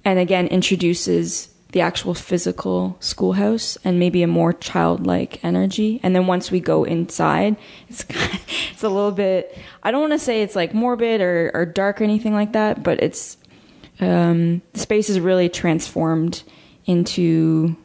and 0.04 0.18
again 0.18 0.46
introduces 0.46 1.48
the 1.76 1.82
actual 1.82 2.14
physical 2.14 2.96
schoolhouse 3.00 3.76
and 3.84 3.98
maybe 3.98 4.22
a 4.22 4.26
more 4.26 4.54
childlike 4.54 5.44
energy. 5.44 6.00
And 6.02 6.16
then 6.16 6.26
once 6.26 6.50
we 6.50 6.58
go 6.58 6.84
inside, 6.84 7.56
it's 7.90 8.02
kind 8.02 8.32
of, 8.32 8.40
it's 8.72 8.82
a 8.82 8.88
little 8.88 9.12
bit. 9.12 9.58
I 9.82 9.90
don't 9.90 10.00
want 10.00 10.14
to 10.14 10.18
say 10.18 10.40
it's 10.40 10.56
like 10.56 10.72
morbid 10.72 11.20
or, 11.20 11.50
or 11.52 11.66
dark 11.66 12.00
or 12.00 12.04
anything 12.04 12.32
like 12.32 12.54
that, 12.54 12.82
but 12.82 13.02
it's 13.02 13.36
um, 14.00 14.62
the 14.72 14.80
space 14.80 15.10
is 15.10 15.20
really 15.20 15.50
transformed 15.50 16.44
into. 16.86 17.76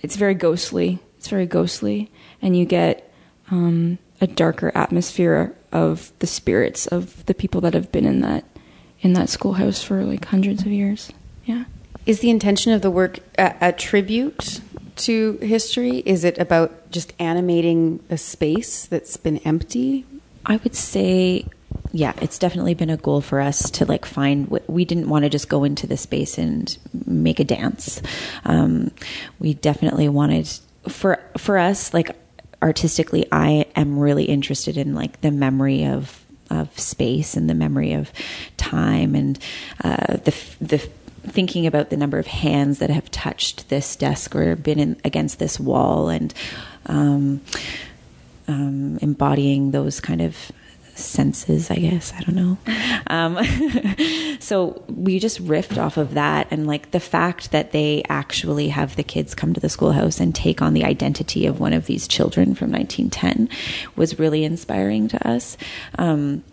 It's 0.00 0.14
very 0.14 0.34
ghostly. 0.34 1.00
It's 1.18 1.26
very 1.26 1.46
ghostly, 1.46 2.12
and 2.40 2.56
you 2.56 2.66
get 2.66 3.12
um, 3.50 3.98
a 4.20 4.28
darker 4.28 4.70
atmosphere 4.76 5.56
of 5.72 6.12
the 6.20 6.28
spirits 6.28 6.86
of 6.86 7.26
the 7.26 7.34
people 7.34 7.60
that 7.62 7.74
have 7.74 7.90
been 7.90 8.06
in 8.06 8.20
that 8.20 8.44
in 9.00 9.14
that 9.14 9.28
schoolhouse 9.28 9.82
for 9.82 10.04
like 10.04 10.26
hundreds 10.26 10.62
of 10.62 10.68
years. 10.68 11.10
Yeah. 11.44 11.64
Is 12.06 12.20
the 12.20 12.30
intention 12.30 12.72
of 12.72 12.82
the 12.82 12.90
work 12.90 13.18
a, 13.38 13.54
a, 13.60 13.72
tribute 13.72 14.60
to 14.96 15.38
history? 15.42 15.98
Is 15.98 16.24
it 16.24 16.38
about 16.38 16.90
just 16.90 17.12
animating 17.18 18.02
a 18.08 18.16
space 18.16 18.86
that's 18.86 19.16
been 19.16 19.38
empty? 19.38 20.06
I 20.46 20.56
would 20.56 20.74
say, 20.74 21.46
yeah, 21.92 22.12
it's 22.20 22.38
definitely 22.38 22.74
been 22.74 22.90
a 22.90 22.96
goal 22.96 23.20
for 23.20 23.40
us 23.40 23.70
to 23.72 23.84
like 23.84 24.06
find. 24.06 24.48
We 24.66 24.84
didn't 24.84 25.08
want 25.08 25.24
to 25.24 25.28
just 25.28 25.48
go 25.48 25.64
into 25.64 25.86
the 25.86 25.96
space 25.96 26.38
and 26.38 26.76
make 27.06 27.38
a 27.38 27.44
dance. 27.44 28.00
Um, 28.44 28.90
we 29.38 29.54
definitely 29.54 30.08
wanted 30.08 30.48
for 30.88 31.20
for 31.36 31.58
us 31.58 31.92
like 31.92 32.16
artistically. 32.62 33.26
I 33.30 33.66
am 33.76 33.98
really 33.98 34.24
interested 34.24 34.76
in 34.76 34.94
like 34.94 35.20
the 35.20 35.30
memory 35.30 35.84
of 35.84 36.24
of 36.50 36.76
space 36.78 37.36
and 37.36 37.48
the 37.48 37.54
memory 37.54 37.92
of 37.92 38.12
time 38.56 39.14
and 39.14 39.38
uh, 39.84 40.16
the 40.16 40.34
the 40.60 40.88
thinking 41.26 41.66
about 41.66 41.90
the 41.90 41.96
number 41.96 42.18
of 42.18 42.26
hands 42.26 42.78
that 42.78 42.90
have 42.90 43.10
touched 43.10 43.68
this 43.68 43.96
desk 43.96 44.34
or 44.34 44.56
been 44.56 44.78
in, 44.78 45.00
against 45.04 45.38
this 45.38 45.60
wall 45.60 46.08
and 46.08 46.32
um, 46.86 47.40
um, 48.48 48.98
embodying 49.00 49.70
those 49.70 50.00
kind 50.00 50.20
of 50.20 50.50
senses, 51.00 51.70
I 51.70 51.76
guess. 51.76 52.12
I 52.16 52.20
don't 52.20 52.36
know. 52.36 52.58
Um, 53.06 54.36
so 54.40 54.82
we 54.88 55.18
just 55.18 55.42
riffed 55.44 55.78
off 55.78 55.96
of 55.96 56.14
that. 56.14 56.46
And 56.50 56.66
like 56.66 56.90
the 56.90 57.00
fact 57.00 57.52
that 57.52 57.72
they 57.72 58.02
actually 58.08 58.68
have 58.68 58.96
the 58.96 59.02
kids 59.02 59.34
come 59.34 59.54
to 59.54 59.60
the 59.60 59.68
schoolhouse 59.68 60.20
and 60.20 60.34
take 60.34 60.62
on 60.62 60.74
the 60.74 60.84
identity 60.84 61.46
of 61.46 61.60
one 61.60 61.72
of 61.72 61.86
these 61.86 62.06
children 62.06 62.54
from 62.54 62.70
1910 62.70 63.48
was 63.96 64.18
really 64.18 64.44
inspiring 64.44 65.08
to 65.08 65.28
us. 65.28 65.56
Um, 65.98 66.44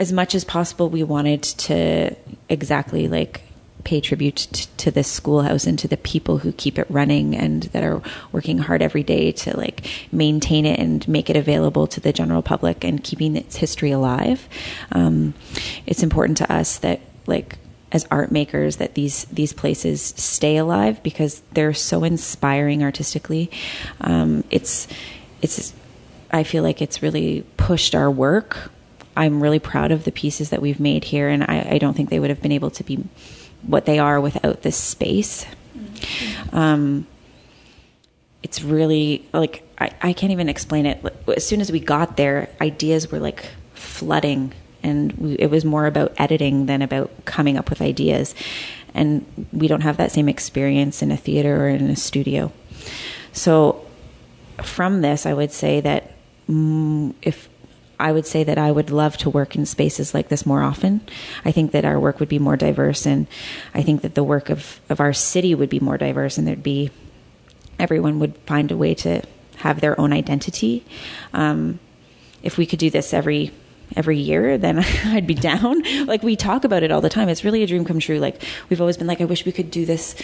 as 0.00 0.12
much 0.12 0.34
as 0.34 0.44
possible, 0.44 0.88
we 0.88 1.02
wanted 1.02 1.42
to 1.42 2.16
exactly 2.48 3.06
like 3.08 3.42
pay 3.84 4.00
tribute 4.00 4.48
t- 4.50 4.66
to 4.76 4.90
this 4.90 5.08
schoolhouse 5.08 5.66
and 5.66 5.78
to 5.78 5.88
the 5.88 5.96
people 5.96 6.38
who 6.38 6.52
keep 6.52 6.78
it 6.78 6.86
running 6.90 7.34
and 7.36 7.64
that 7.64 7.82
are 7.82 8.02
working 8.32 8.58
hard 8.58 8.82
every 8.82 9.02
day 9.02 9.32
to 9.32 9.56
like 9.56 9.86
maintain 10.12 10.66
it 10.66 10.78
and 10.78 11.06
make 11.08 11.30
it 11.30 11.36
available 11.36 11.86
to 11.86 12.00
the 12.00 12.12
general 12.12 12.42
public 12.42 12.84
and 12.84 13.04
keeping 13.04 13.36
its 13.36 13.56
history 13.56 13.90
alive. 13.90 14.48
Um, 14.92 15.34
it's 15.86 16.02
important 16.02 16.38
to 16.38 16.52
us 16.52 16.78
that 16.78 17.00
like 17.26 17.58
as 17.90 18.06
art 18.10 18.30
makers 18.30 18.76
that 18.76 18.94
these 18.94 19.24
these 19.26 19.52
places 19.52 20.02
stay 20.02 20.56
alive 20.56 21.02
because 21.02 21.40
they're 21.52 21.74
so 21.74 22.04
inspiring 22.04 22.82
artistically. 22.82 23.50
Um, 24.00 24.44
it's 24.50 24.88
it's 25.40 25.72
I 26.30 26.42
feel 26.42 26.62
like 26.62 26.82
it's 26.82 27.02
really 27.02 27.44
pushed 27.56 27.94
our 27.94 28.10
work. 28.10 28.70
I'm 29.16 29.42
really 29.42 29.58
proud 29.58 29.90
of 29.90 30.04
the 30.04 30.12
pieces 30.12 30.50
that 30.50 30.62
we've 30.62 30.78
made 30.78 31.04
here, 31.04 31.28
and 31.28 31.42
I, 31.42 31.66
I 31.72 31.78
don't 31.78 31.94
think 31.94 32.10
they 32.10 32.20
would 32.20 32.30
have 32.30 32.42
been 32.42 32.52
able 32.52 32.70
to 32.70 32.84
be 32.84 33.04
what 33.62 33.86
they 33.86 33.98
are 33.98 34.20
without 34.20 34.62
this 34.62 34.76
space. 34.76 35.46
Um, 36.52 37.06
it's 38.42 38.62
really 38.62 39.26
like 39.32 39.62
I, 39.78 39.90
I 40.02 40.12
can't 40.12 40.32
even 40.32 40.48
explain 40.48 40.86
it. 40.86 41.04
As 41.34 41.46
soon 41.46 41.60
as 41.60 41.72
we 41.72 41.80
got 41.80 42.16
there, 42.16 42.48
ideas 42.60 43.10
were 43.10 43.18
like 43.18 43.44
flooding, 43.74 44.52
and 44.82 45.12
we, 45.14 45.34
it 45.34 45.50
was 45.50 45.64
more 45.64 45.86
about 45.86 46.12
editing 46.18 46.66
than 46.66 46.82
about 46.82 47.10
coming 47.24 47.56
up 47.56 47.70
with 47.70 47.82
ideas. 47.82 48.34
And 48.94 49.48
we 49.52 49.68
don't 49.68 49.82
have 49.82 49.98
that 49.98 50.12
same 50.12 50.28
experience 50.28 51.02
in 51.02 51.10
a 51.10 51.16
theater 51.16 51.64
or 51.64 51.68
in 51.68 51.90
a 51.90 51.96
studio. 51.96 52.52
So, 53.32 53.84
from 54.62 55.02
this, 55.02 55.26
I 55.26 55.34
would 55.34 55.52
say 55.52 55.80
that 55.80 56.12
mm, 56.48 57.14
if 57.22 57.48
I 58.00 58.12
would 58.12 58.26
say 58.26 58.44
that 58.44 58.58
I 58.58 58.70
would 58.70 58.90
love 58.90 59.16
to 59.18 59.30
work 59.30 59.56
in 59.56 59.66
spaces 59.66 60.14
like 60.14 60.28
this 60.28 60.46
more 60.46 60.62
often. 60.62 61.00
I 61.44 61.52
think 61.52 61.72
that 61.72 61.84
our 61.84 61.98
work 61.98 62.20
would 62.20 62.28
be 62.28 62.38
more 62.38 62.56
diverse, 62.56 63.06
and 63.06 63.26
I 63.74 63.82
think 63.82 64.02
that 64.02 64.14
the 64.14 64.24
work 64.24 64.50
of, 64.50 64.80
of 64.88 65.00
our 65.00 65.12
city 65.12 65.54
would 65.54 65.68
be 65.68 65.80
more 65.80 65.98
diverse, 65.98 66.38
and 66.38 66.46
there'd 66.46 66.62
be 66.62 66.90
everyone 67.78 68.18
would 68.18 68.36
find 68.46 68.70
a 68.70 68.76
way 68.76 68.94
to 68.94 69.22
have 69.56 69.80
their 69.80 70.00
own 70.00 70.12
identity. 70.12 70.84
Um, 71.32 71.80
if 72.42 72.56
we 72.56 72.66
could 72.66 72.78
do 72.78 72.90
this 72.90 73.12
every 73.12 73.52
every 73.96 74.18
year, 74.18 74.58
then 74.58 74.78
I'd 75.06 75.26
be 75.26 75.34
down. 75.34 75.82
Like 76.06 76.22
we 76.22 76.36
talk 76.36 76.64
about 76.64 76.82
it 76.82 76.90
all 76.92 77.00
the 77.00 77.08
time. 77.08 77.28
It's 77.28 77.44
really 77.44 77.62
a 77.62 77.66
dream 77.66 77.84
come 77.84 78.00
true. 78.00 78.18
Like 78.18 78.42
we've 78.68 78.80
always 78.80 78.96
been 78.96 79.06
like, 79.06 79.20
I 79.20 79.24
wish 79.24 79.44
we 79.44 79.52
could 79.52 79.70
do 79.70 79.84
this 79.84 80.14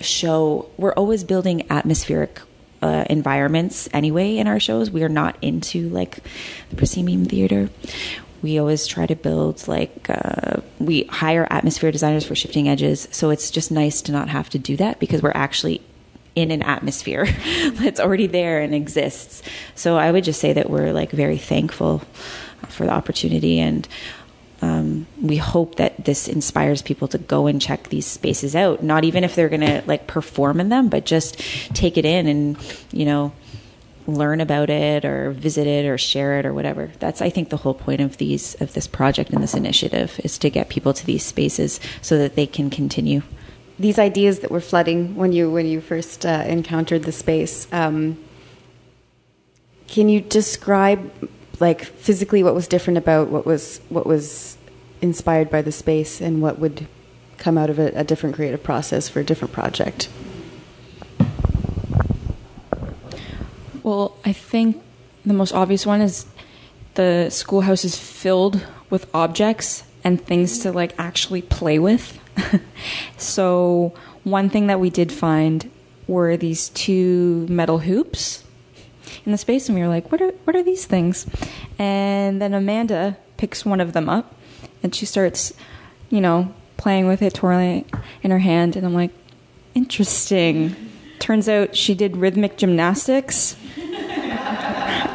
show. 0.00 0.68
We're 0.76 0.94
always 0.94 1.24
building 1.24 1.70
atmospheric 1.70 2.40
uh, 2.84 3.04
environments 3.08 3.88
anyway 3.94 4.36
in 4.36 4.46
our 4.46 4.60
shows. 4.60 4.90
We 4.90 5.02
are 5.02 5.08
not 5.08 5.36
into 5.40 5.88
like 5.88 6.18
the 6.68 6.76
proscenium 6.76 7.24
theater. 7.24 7.70
We 8.42 8.58
always 8.58 8.86
try 8.86 9.06
to 9.06 9.16
build 9.16 9.66
like 9.66 10.10
uh, 10.10 10.60
we 10.78 11.04
hire 11.04 11.46
atmosphere 11.50 11.90
designers 11.90 12.26
for 12.26 12.34
shifting 12.34 12.68
edges. 12.68 13.08
So 13.10 13.30
it's 13.30 13.50
just 13.50 13.70
nice 13.72 14.02
to 14.02 14.12
not 14.12 14.28
have 14.28 14.50
to 14.50 14.58
do 14.58 14.76
that 14.76 15.00
because 15.00 15.22
we're 15.22 15.32
actually 15.34 15.80
in 16.34 16.50
an 16.50 16.62
atmosphere 16.62 17.26
that's 17.72 18.00
already 18.00 18.26
there 18.26 18.60
and 18.60 18.74
exists. 18.74 19.42
So 19.74 19.96
I 19.96 20.12
would 20.12 20.24
just 20.24 20.40
say 20.40 20.52
that 20.52 20.68
we're 20.68 20.92
like 20.92 21.10
very 21.10 21.38
thankful 21.38 22.02
for 22.68 22.84
the 22.84 22.92
opportunity 22.92 23.60
and 23.60 23.88
um, 24.62 25.06
we 25.20 25.36
hope 25.36 25.76
that 25.76 26.04
this 26.04 26.28
inspires 26.28 26.80
people 26.80 27.08
to 27.08 27.18
go 27.18 27.46
and 27.46 27.60
check 27.60 27.88
these 27.88 28.06
spaces 28.06 28.54
out 28.54 28.82
not 28.82 29.04
even 29.04 29.24
if 29.24 29.34
they're 29.34 29.48
gonna 29.48 29.82
like 29.86 30.06
perform 30.06 30.60
in 30.60 30.68
them 30.68 30.88
but 30.88 31.04
just 31.04 31.38
take 31.74 31.96
it 31.96 32.04
in 32.04 32.26
and 32.26 32.56
you 32.92 33.04
know 33.04 33.32
learn 34.06 34.40
about 34.40 34.70
it 34.70 35.04
or 35.04 35.30
visit 35.30 35.66
it 35.66 35.86
or 35.86 35.96
share 35.96 36.38
it 36.38 36.46
or 36.46 36.52
whatever. 36.52 36.90
That's 36.98 37.22
i 37.22 37.30
think 37.30 37.48
the 37.48 37.56
whole 37.56 37.74
point 37.74 38.00
of 38.00 38.16
these 38.18 38.54
of 38.60 38.72
this 38.74 38.86
project 38.86 39.30
and 39.30 39.42
this 39.42 39.54
initiative 39.54 40.20
is 40.24 40.38
to 40.38 40.50
get 40.50 40.68
people 40.68 40.92
to 40.94 41.06
these 41.06 41.24
spaces 41.24 41.80
so 42.02 42.18
that 42.18 42.36
they 42.36 42.46
can 42.46 42.70
continue. 42.70 43.22
These 43.78 43.98
ideas 43.98 44.40
that 44.40 44.50
were 44.50 44.60
flooding 44.60 45.16
when 45.16 45.32
you 45.32 45.50
when 45.50 45.66
you 45.66 45.80
first 45.80 46.26
uh, 46.26 46.44
encountered 46.46 47.04
the 47.04 47.12
space 47.12 47.66
um, 47.72 48.22
can 49.86 50.08
you 50.08 50.20
describe 50.20 51.10
like 51.60 51.84
physically 51.84 52.42
what 52.42 52.54
was 52.54 52.68
different 52.68 52.98
about 52.98 53.28
what 53.28 53.46
was 53.46 53.80
what 53.88 54.06
was 54.06 54.56
inspired 55.00 55.50
by 55.50 55.62
the 55.62 55.72
space 55.72 56.20
and 56.20 56.42
what 56.42 56.58
would 56.58 56.86
come 57.38 57.58
out 57.58 57.68
of 57.68 57.78
a, 57.78 57.88
a 57.94 58.04
different 58.04 58.34
creative 58.34 58.62
process 58.62 59.08
for 59.08 59.20
a 59.20 59.24
different 59.24 59.52
project 59.52 60.08
Well, 63.84 64.16
I 64.24 64.32
think 64.32 64.82
the 65.26 65.34
most 65.34 65.52
obvious 65.52 65.84
one 65.84 66.00
is 66.00 66.24
the 66.94 67.28
schoolhouse 67.28 67.84
is 67.84 67.98
filled 67.98 68.66
with 68.88 69.06
objects 69.14 69.84
and 70.02 70.18
things 70.18 70.60
to 70.60 70.72
like 70.72 70.94
actually 70.98 71.42
play 71.42 71.78
with. 71.78 72.18
so, 73.18 73.92
one 74.24 74.48
thing 74.48 74.68
that 74.68 74.80
we 74.80 74.88
did 74.88 75.12
find 75.12 75.70
were 76.08 76.34
these 76.38 76.70
two 76.70 77.46
metal 77.50 77.80
hoops 77.80 78.43
in 79.24 79.32
the 79.32 79.38
space 79.38 79.68
and 79.68 79.76
we 79.76 79.82
were 79.82 79.88
like, 79.88 80.10
"What 80.10 80.20
are 80.20 80.30
what 80.44 80.56
are 80.56 80.62
these 80.62 80.86
things?" 80.86 81.26
And 81.78 82.40
then 82.40 82.54
Amanda 82.54 83.16
picks 83.36 83.64
one 83.64 83.80
of 83.80 83.92
them 83.92 84.08
up 84.08 84.34
and 84.82 84.94
she 84.94 85.06
starts, 85.06 85.52
you 86.10 86.20
know, 86.20 86.52
playing 86.76 87.06
with 87.06 87.22
it, 87.22 87.34
twirling 87.34 87.78
it 87.78 87.86
in 88.22 88.30
her 88.30 88.38
hand 88.38 88.76
and 88.76 88.86
I'm 88.86 88.94
like, 88.94 89.10
"Interesting." 89.74 90.76
Turns 91.18 91.48
out 91.48 91.74
she 91.74 91.94
did 91.94 92.18
rhythmic 92.18 92.58
gymnastics 92.58 93.56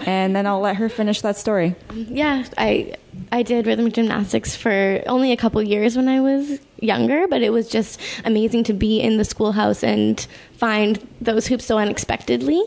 and 0.09 0.35
then 0.35 0.47
I'll 0.47 0.59
let 0.59 0.77
her 0.77 0.89
finish 0.89 1.21
that 1.21 1.37
story. 1.37 1.75
Yeah, 1.93 2.45
I 2.57 2.95
I 3.31 3.43
did 3.43 3.67
rhythmic 3.67 3.93
gymnastics 3.93 4.55
for 4.55 5.03
only 5.05 5.31
a 5.31 5.37
couple 5.37 5.61
years 5.61 5.95
when 5.95 6.07
I 6.07 6.19
was 6.19 6.59
younger, 6.79 7.27
but 7.27 7.41
it 7.41 7.51
was 7.51 7.69
just 7.69 7.99
amazing 8.25 8.63
to 8.65 8.73
be 8.73 8.99
in 8.99 9.17
the 9.17 9.25
schoolhouse 9.25 9.83
and 9.83 10.25
find 10.53 11.05
those 11.21 11.47
hoops 11.47 11.65
so 11.65 11.77
unexpectedly, 11.77 12.61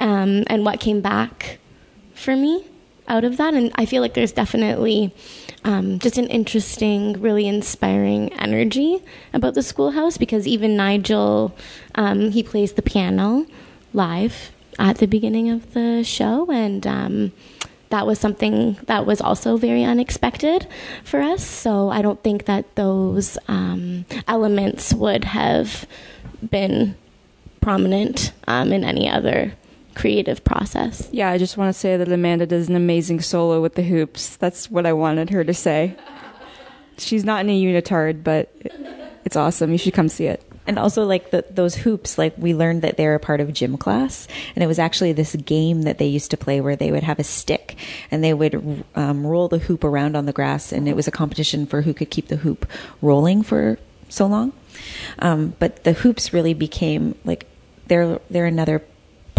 um, 0.00 0.42
and 0.48 0.64
what 0.64 0.80
came 0.80 1.00
back 1.00 1.58
for 2.14 2.34
me 2.34 2.64
out 3.06 3.24
of 3.24 3.36
that. 3.36 3.54
And 3.54 3.70
I 3.74 3.84
feel 3.84 4.02
like 4.02 4.14
there's 4.14 4.32
definitely 4.32 5.14
um, 5.64 5.98
just 5.98 6.16
an 6.18 6.26
interesting, 6.28 7.20
really 7.20 7.46
inspiring 7.46 8.32
energy 8.34 9.02
about 9.32 9.54
the 9.54 9.62
schoolhouse 9.62 10.16
because 10.16 10.46
even 10.46 10.76
Nigel, 10.76 11.54
um, 11.94 12.30
he 12.30 12.42
plays 12.42 12.72
the 12.72 12.82
piano 12.82 13.46
live 13.92 14.50
at 14.78 14.98
the 14.98 15.06
beginning 15.06 15.50
of 15.50 15.74
the 15.74 16.02
show, 16.02 16.50
and 16.50 16.86
um, 16.86 17.32
that 17.90 18.06
was 18.06 18.18
something 18.18 18.78
that 18.86 19.04
was 19.04 19.20
also 19.20 19.56
very 19.56 19.84
unexpected 19.84 20.66
for 21.04 21.20
us. 21.20 21.44
So 21.44 21.90
I 21.90 22.00
don't 22.00 22.22
think 22.22 22.46
that 22.46 22.76
those 22.76 23.36
um, 23.48 24.06
elements 24.26 24.94
would 24.94 25.24
have 25.24 25.86
been 26.48 26.94
prominent 27.60 28.32
um, 28.46 28.72
in 28.72 28.84
any 28.84 29.08
other 29.08 29.52
creative 29.94 30.44
process. 30.44 31.08
Yeah, 31.12 31.30
I 31.30 31.38
just 31.38 31.56
want 31.56 31.72
to 31.72 31.78
say 31.78 31.96
that 31.96 32.10
Amanda 32.10 32.46
does 32.46 32.68
an 32.68 32.76
amazing 32.76 33.20
solo 33.20 33.60
with 33.60 33.74
the 33.74 33.82
hoops. 33.82 34.36
That's 34.36 34.70
what 34.70 34.86
I 34.86 34.92
wanted 34.92 35.30
her 35.30 35.44
to 35.44 35.54
say. 35.54 35.96
She's 36.98 37.24
not 37.24 37.40
in 37.40 37.50
a 37.50 37.62
unitard, 37.62 38.22
but 38.22 38.54
it's 39.24 39.36
awesome. 39.36 39.72
You 39.72 39.78
should 39.78 39.94
come 39.94 40.08
see 40.08 40.26
it 40.26 40.44
and 40.70 40.78
also 40.78 41.04
like 41.04 41.30
the, 41.30 41.44
those 41.50 41.74
hoops 41.74 42.16
like 42.16 42.32
we 42.36 42.54
learned 42.54 42.82
that 42.82 42.96
they're 42.96 43.16
a 43.16 43.20
part 43.20 43.40
of 43.40 43.52
gym 43.52 43.76
class 43.76 44.28
and 44.54 44.62
it 44.62 44.66
was 44.66 44.78
actually 44.78 45.12
this 45.12 45.34
game 45.36 45.82
that 45.82 45.98
they 45.98 46.06
used 46.06 46.30
to 46.30 46.36
play 46.36 46.60
where 46.60 46.76
they 46.76 46.92
would 46.92 47.02
have 47.02 47.18
a 47.18 47.24
stick 47.24 47.76
and 48.10 48.22
they 48.22 48.32
would 48.32 48.84
um, 48.94 49.26
roll 49.26 49.48
the 49.48 49.58
hoop 49.58 49.82
around 49.82 50.16
on 50.16 50.26
the 50.26 50.32
grass 50.32 50.72
and 50.72 50.88
it 50.88 50.94
was 50.94 51.08
a 51.08 51.10
competition 51.10 51.66
for 51.66 51.82
who 51.82 51.92
could 51.92 52.10
keep 52.10 52.28
the 52.28 52.36
hoop 52.36 52.70
rolling 53.02 53.42
for 53.42 53.78
so 54.08 54.26
long 54.26 54.52
um, 55.18 55.54
but 55.58 55.82
the 55.82 55.92
hoops 55.92 56.32
really 56.32 56.54
became 56.54 57.16
like 57.24 57.46
they're 57.88 58.20
they're 58.30 58.46
another 58.46 58.80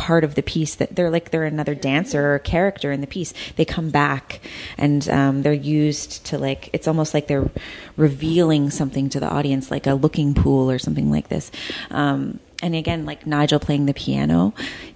part 0.02 0.24
of 0.24 0.34
the 0.34 0.42
piece 0.42 0.74
that 0.74 0.96
they're 0.96 1.12
like 1.12 1.30
they're 1.30 1.44
another 1.44 1.76
dancer 1.76 2.34
or 2.34 2.40
character 2.40 2.92
in 2.92 3.02
the 3.02 3.08
piece. 3.08 3.36
They 3.56 3.66
come 3.66 3.92
back 3.92 4.40
and 4.76 5.08
um, 5.10 5.44
they're 5.44 5.54
used 5.54 6.26
to 6.26 6.40
like 6.40 6.72
it's 6.74 6.88
almost 6.88 7.14
like 7.14 7.28
they're 7.28 7.52
revealing 7.98 8.72
something 8.72 9.10
to 9.10 9.20
the 9.20 9.30
audience 9.30 9.70
like 9.70 9.86
a 9.86 9.94
looking 9.94 10.34
pool 10.34 10.72
or 10.72 10.80
something 10.80 11.12
like 11.12 11.30
this. 11.30 11.52
Um, 11.92 12.40
and 12.64 12.74
again 12.74 13.06
like 13.06 13.28
nigel 13.28 13.60
playing 13.60 13.86
the 13.86 13.94
piano. 13.94 14.56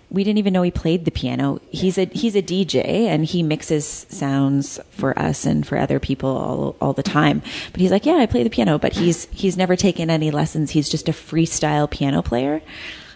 We 0.09 0.23
didn't 0.23 0.39
even 0.39 0.53
know 0.53 0.63
he 0.63 0.71
played 0.71 1.05
the 1.05 1.11
piano. 1.11 1.61
He's 1.69 1.99
a 1.99 2.05
he's 2.05 2.35
a 2.35 2.41
dj 2.41 2.83
and 2.83 3.25
he 3.25 3.43
mixes 3.43 4.07
sounds 4.09 4.79
for 4.89 5.17
us 5.19 5.45
and 5.45 5.67
for 5.67 5.77
other 5.77 5.99
people 5.99 6.35
all, 6.35 6.75
all 6.81 6.93
the 6.93 7.03
time. 7.03 7.43
But 7.71 7.79
he's 7.79 7.91
like 7.91 8.07
yeah 8.07 8.15
i 8.15 8.25
play 8.25 8.41
the 8.41 8.49
piano. 8.49 8.79
But 8.79 8.93
he's 8.93 9.25
he's 9.25 9.55
never 9.55 9.75
taken 9.75 10.09
any 10.09 10.31
lessons. 10.31 10.71
He's 10.71 10.89
just 10.89 11.07
a 11.07 11.11
freestyle 11.11 11.87
piano 11.87 12.23
player 12.23 12.63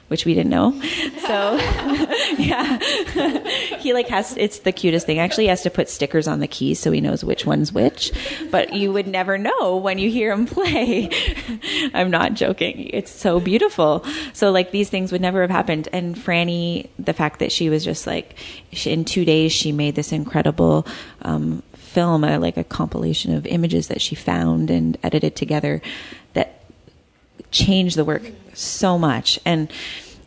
which 0.09 0.25
we 0.25 0.33
didn't 0.33 0.49
know. 0.49 0.71
So, 1.25 1.55
yeah, 2.37 2.77
he 3.79 3.93
like 3.93 4.07
has 4.09 4.35
it's 4.37 4.59
the 4.59 4.71
cutest 4.71 5.05
thing. 5.05 5.19
Actually, 5.19 5.45
he 5.45 5.49
has 5.49 5.63
to 5.63 5.69
put 5.69 5.89
stickers 5.89 6.27
on 6.27 6.39
the 6.39 6.47
keys 6.47 6.79
so 6.79 6.91
he 6.91 6.99
knows 6.99 7.23
which 7.23 7.45
one's 7.45 7.71
which. 7.71 8.11
But 8.51 8.73
you 8.73 8.91
would 8.91 9.07
never 9.07 9.37
know 9.37 9.77
when 9.77 9.97
you 9.97 10.09
hear 10.09 10.31
him 10.31 10.45
play. 10.47 11.09
I'm 11.93 12.11
not 12.11 12.33
joking. 12.33 12.89
It's 12.91 13.11
so 13.11 13.39
beautiful. 13.39 14.05
So 14.33 14.51
like 14.51 14.71
these 14.71 14.89
things 14.89 15.11
would 15.11 15.21
never 15.21 15.41
have 15.41 15.51
happened. 15.51 15.87
And 15.93 16.15
Franny, 16.15 16.89
the 16.97 17.13
fact 17.13 17.39
that 17.39 17.51
she 17.51 17.69
was 17.69 17.85
just 17.85 18.05
like 18.05 18.35
she, 18.73 18.91
in 18.91 19.05
two 19.05 19.25
days 19.25 19.51
she 19.51 19.71
made 19.71 19.95
this 19.95 20.11
incredible. 20.11 20.85
Um, 21.21 21.63
film 21.73 22.23
a, 22.23 22.37
like 22.37 22.55
a 22.55 22.63
compilation 22.63 23.33
of 23.33 23.47
images 23.47 23.87
that 23.87 23.99
she 23.99 24.13
found 24.13 24.69
and 24.69 24.95
edited 25.01 25.35
together 25.35 25.81
that 27.49 27.55
changed 27.55 27.95
the 27.95 28.05
work 28.05 28.23
so 28.53 28.97
much. 28.97 29.39
And 29.45 29.71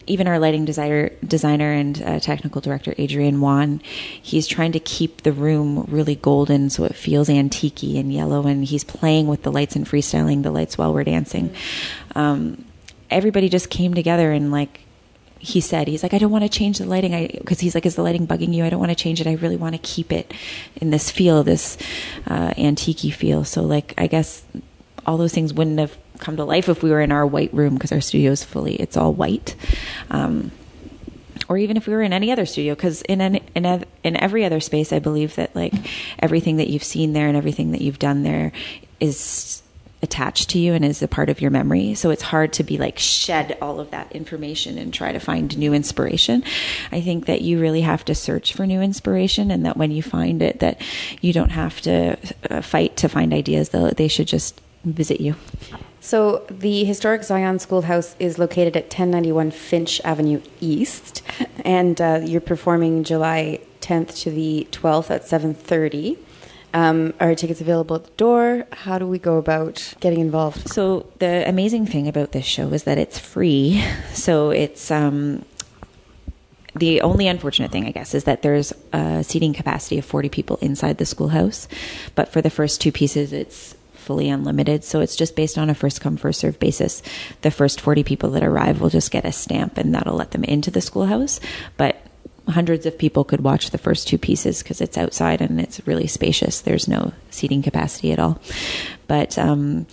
even 0.07 0.27
our 0.27 0.39
lighting 0.39 0.65
designer, 0.65 1.11
designer 1.27 1.73
and 1.73 2.03
uh, 2.03 2.21
technical 2.21 2.61
director 2.61 2.95
Adrian 2.99 3.41
Wan, 3.41 3.81
he's 4.21 4.47
trying 4.47 4.73
to 4.73 4.81
keep 4.81 5.23
the 5.23 5.33
room 5.33 5.85
really 5.89 6.17
golden 6.17 6.71
so 6.71 6.85
it 6.85 6.95
feels 6.95 7.31
antique 7.31 7.83
and 7.83 8.13
yellow, 8.13 8.47
and 8.47 8.65
he's 8.65 8.85
playing 8.85 9.29
with 9.29 9.43
the 9.43 9.53
lights 9.53 9.77
and 9.77 9.87
freestyling 9.87 10.43
the 10.43 10.51
lights 10.51 10.77
while 10.77 10.93
we're 10.93 11.05
dancing. 11.05 11.55
Um, 12.15 12.65
everybody 13.11 13.49
just 13.49 13.71
came 13.71 13.95
together 13.95 14.33
and 14.33 14.51
like 14.51 14.81
he 15.39 15.61
said 15.61 15.87
he's 15.87 16.03
like 16.03 16.15
i 16.15 16.19
don't 16.19 16.31
want 16.31 16.43
to 16.45 16.49
change 16.49 16.79
the 16.79 16.87
lighting. 16.87 17.15
I 17.15 17.27
because 17.27 17.61
he's 17.61 17.75
like 17.75 17.85
is 17.85 17.97
the 17.97 18.03
lighting 18.03 18.27
bugging 18.27 18.55
you? 18.55 18.65
I 18.65 18.71
don't 18.71 18.81
want 18.81 18.91
to 18.91 18.97
change 18.97 19.21
it. 19.21 19.27
I 19.27 19.35
really 19.35 19.57
want 19.57 19.75
to 19.75 19.81
keep 19.81 20.13
it 20.13 20.33
in 20.77 20.91
this 20.91 21.11
feel 21.11 21.43
this 21.43 21.77
uh, 22.27 22.55
antique 22.57 23.13
feel. 23.13 23.45
So 23.45 23.63
like 23.63 23.93
i 23.99 24.07
guess 24.07 24.45
all 25.05 25.19
those 25.19 25.35
things 25.35 25.53
wouldn't 25.53 25.79
have 25.79 25.97
come 26.23 26.37
to 26.37 26.45
life 26.45 26.69
if 26.69 26.83
we 26.83 26.91
were 26.91 27.01
in 27.01 27.13
our 27.13 27.27
white 27.27 27.53
room 27.53 27.75
because 27.75 27.93
our 27.93 28.01
studio 28.01 28.31
is 28.31 28.43
fully 28.45 28.77
it's 28.77 28.97
all 28.97 29.13
white 29.13 29.55
um, 30.11 30.51
or 31.49 31.59
even 31.59 31.77
if 31.77 31.87
we 31.87 31.93
were 31.93 32.03
in 32.03 32.13
any 32.13 32.31
other 32.31 32.47
studio 32.47 32.75
because 32.75 33.03
in 33.03 33.21
an, 33.21 33.37
in, 33.55 33.67
a, 33.67 33.83
in 34.05 34.17
every 34.17 34.45
other 34.45 34.61
space 34.61 34.93
i 34.93 34.99
believe 34.99 35.35
that 35.35 35.55
like 35.55 35.75
everything 36.21 36.57
that 36.57 36.69
you've 36.69 36.85
seen 36.85 37.13
there 37.13 37.29
and 37.29 37.37
everything 37.37 37.73
that 37.73 37.83
you've 37.83 37.99
done 37.99 38.23
there 38.23 38.53
is 39.01 39.63
attached 40.03 40.51
to 40.51 40.59
you 40.59 40.75
and 40.75 40.85
is 40.85 41.01
a 41.01 41.09
part 41.09 41.31
of 41.31 41.41
your 41.41 41.51
memory. 41.51 41.95
So 41.95 42.11
it's 42.11 42.23
hard 42.23 42.53
to 42.55 42.65
be 42.65 42.77
like 42.77 42.99
shed 42.99 43.57
all 43.63 43.79
of 43.79 43.93
that 43.93 44.11
information 44.13 44.77
and 44.77 44.93
try 44.93 45.13
to 45.13 45.21
find 45.21 45.57
new 45.57 45.73
inspiration. 45.73 46.43
I 46.91 47.01
think 47.01 47.27
that 47.27 47.41
you 47.43 47.61
really 47.61 47.83
have 47.83 48.05
to 48.07 48.15
search 48.15 48.53
for 48.53 48.67
new 48.67 48.83
inspiration 48.83 49.51
and 49.53 49.65
that 49.65 49.77
when 49.77 49.93
you 49.93 50.03
find 50.03 50.43
it 50.43 50.59
that 50.59 50.83
you 51.21 51.33
don't 51.33 51.51
have 51.51 51.81
to 51.83 52.19
uh, 52.51 52.61
fight 52.63 52.97
to 52.99 53.09
find 53.09 53.33
ideas. 53.33 53.69
though 53.69 53.91
They 53.91 54.09
should 54.09 54.27
just 54.27 54.61
visit 54.85 55.21
you. 55.21 55.37
So, 56.05 56.45
the 56.51 56.83
historic 56.83 57.23
Zion 57.23 57.61
Schoolhouse 57.61 58.17
is 58.19 58.37
located 58.37 58.77
at 58.77 58.87
1091 58.87 59.53
Finch 59.53 60.01
Avenue 60.05 60.43
East, 60.61 61.23
and 61.65 62.01
uh, 62.01 62.21
you're 62.25 62.41
performing 62.41 63.05
July 63.05 63.61
10th 63.83 64.21
to 64.23 64.31
the 64.33 64.67
12th 64.73 65.13
at 65.13 65.23
7:30. 65.23 66.19
Um, 66.75 67.15
are 67.21 67.37
tickets 67.37 67.61
available 67.61 67.95
at 67.95 68.05
the 68.05 68.11
door? 68.17 68.67
How 68.73 68.99
do 68.99 69.07
we 69.07 69.21
go 69.21 69.37
about 69.37 69.95
getting 70.01 70.19
involved? 70.19 70.69
So 70.69 71.07
the 71.21 71.49
amazing 71.49 71.87
thing 71.87 72.09
about 72.09 72.33
this 72.33 72.47
show 72.47 72.73
is 72.73 72.83
that 72.83 72.99
it's 72.99 73.19
free. 73.19 73.85
So 74.13 74.51
it's 74.51 74.91
um, 74.91 75.45
the 76.75 77.01
only 77.03 77.29
unfortunate 77.29 77.71
thing, 77.71 77.87
I 77.87 77.93
guess, 77.93 78.13
is 78.15 78.25
that 78.25 78.43
there's 78.43 78.73
a 78.93 79.23
seating 79.23 79.53
capacity 79.53 79.99
of 79.99 80.05
40 80.05 80.29
people 80.31 80.59
inside 80.61 80.99
the 80.99 81.07
schoolhouse. 81.07 81.69
But 82.15 82.29
for 82.29 82.43
the 82.43 82.51
first 82.51 82.81
two 82.81 82.91
pieces, 82.91 83.33
it's 83.33 83.77
fully 84.03 84.29
unlimited. 84.29 84.85
So 84.85 85.01
it's 85.01 85.17
just 85.17 85.37
based 85.37 85.57
on 85.57 85.71
a 85.71 85.75
first 85.75 86.01
come, 86.01 86.17
first 86.17 86.41
serve 86.41 86.59
basis. 86.59 87.03
The 87.43 87.51
first 87.51 87.81
40 87.81 88.05
people 88.05 88.31
that 88.33 88.43
arrive 88.43 88.81
will 88.81 88.91
just 88.91 89.11
get 89.11 89.25
a 89.25 89.33
stamp 89.33 89.79
and 89.79 89.95
that'll 89.95 90.17
let 90.17 90.33
them 90.33 90.45
into 90.45 90.71
the 90.71 90.81
schoolhouse. 90.81 91.41
But 91.77 92.05
hundreds 92.49 92.87
of 92.87 92.99
people 92.99 93.25
could 93.25 93.41
watch 93.41 93.71
the 93.71 93.79
first 93.79 94.09
two 94.09 94.19
pieces 94.19 94.63
because 94.63 94.81
it's 94.81 94.99
outside 94.99 95.41
and 95.41 95.61
it's 95.61 95.87
really 95.87 96.07
spacious. 96.07 96.61
There's 96.61 96.89
no 96.89 97.13
seating 97.31 97.63
capacity 97.63 98.13
at 98.13 98.19
all. 98.19 98.41
But 99.07 99.39
um, 99.39 99.87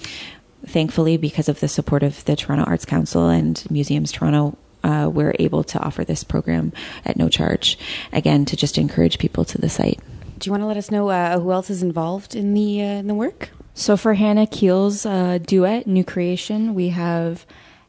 thankfully, 0.66 1.18
because 1.18 1.50
of 1.50 1.60
the 1.60 1.68
support 1.68 2.04
of 2.04 2.24
the 2.26 2.36
Toronto 2.36 2.66
Arts 2.66 2.86
Council 2.86 3.30
and 3.30 3.64
Museums 3.70 4.12
Toronto, 4.12 4.58
uh, 4.84 5.10
we're 5.12 5.36
able 5.40 5.64
to 5.64 5.80
offer 5.80 6.04
this 6.04 6.24
program 6.24 6.72
at 7.06 7.18
no 7.18 7.30
charge, 7.30 7.78
again, 8.14 8.46
to 8.46 8.56
just 8.56 8.78
encourage 8.78 9.20
people 9.20 9.46
to 9.46 9.58
the 9.58 9.70
site. 9.70 10.00
Do 10.38 10.48
you 10.48 10.52
want 10.52 10.64
to 10.64 10.68
let 10.68 10.78
us 10.78 10.90
know 10.90 11.10
uh, 11.10 11.40
who 11.40 11.52
else 11.52 11.70
is 11.70 11.84
involved 11.84 12.34
in 12.34 12.54
the, 12.54 12.82
uh, 12.82 12.86
in 12.86 13.08
the 13.08 13.14
work? 13.14 13.50
So 13.80 13.96
for 13.96 14.16
Hanna 14.16 14.46
Kiel's 14.46 15.06
uh, 15.06 15.38
duet, 15.38 15.88
New 15.88 16.04
Creation, 16.04 16.76
we 16.76 16.90
have 16.90 17.46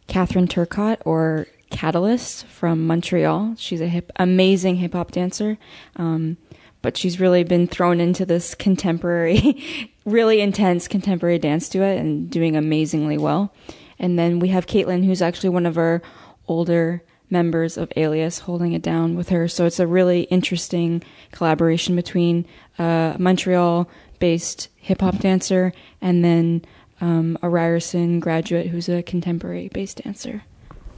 Catherine 0.07 0.47
Turcott 0.47 1.03
or 1.05 1.49
Catalyst 1.71 2.47
from 2.47 2.87
Montreal. 2.87 3.57
She's 3.59 3.81
a 3.81 3.89
hip, 3.89 4.13
amazing 4.15 4.77
hip 4.77 4.93
hop 4.93 5.11
dancer. 5.11 5.59
Um, 5.97 6.37
but 6.81 6.97
she's 6.97 7.19
really 7.19 7.43
been 7.43 7.67
thrown 7.67 7.99
into 7.99 8.25
this 8.25 8.55
contemporary, 8.55 9.91
really 10.05 10.41
intense 10.41 10.87
contemporary 10.87 11.41
dance 11.41 11.69
duet 11.69 11.99
and 11.99 12.31
doing 12.31 12.55
amazingly 12.55 13.19
well. 13.19 13.53
And 13.99 14.17
then 14.17 14.39
we 14.39 14.47
have 14.51 14.69
Caitlin, 14.69 15.05
who's 15.05 15.21
actually 15.21 15.51
one 15.51 15.67
of 15.67 15.77
our 15.77 16.03
older 16.47 17.03
members 17.31 17.77
of 17.77 17.93
Alias, 17.97 18.39
holding 18.39 18.75
it 18.75 18.83
down 18.83 19.17
with 19.17 19.31
her. 19.31 19.49
So 19.49 19.67
it's 19.67 19.81
a 19.81 19.89
really 19.89 20.23
interesting 20.23 21.03
collaboration 21.33 21.97
between 21.97 22.47
uh, 22.79 23.17
Montreal 23.19 23.89
based 24.21 24.69
hip 24.77 25.01
hop 25.01 25.19
dancer 25.19 25.73
and 26.01 26.25
then 26.25 26.65
um, 27.01 27.39
a 27.43 27.49
Ryerson 27.49 28.21
graduate 28.21 28.69
who's 28.69 28.89
a 28.89 29.03
contemporary 29.03 29.69
based 29.69 30.03
dancer. 30.05 30.45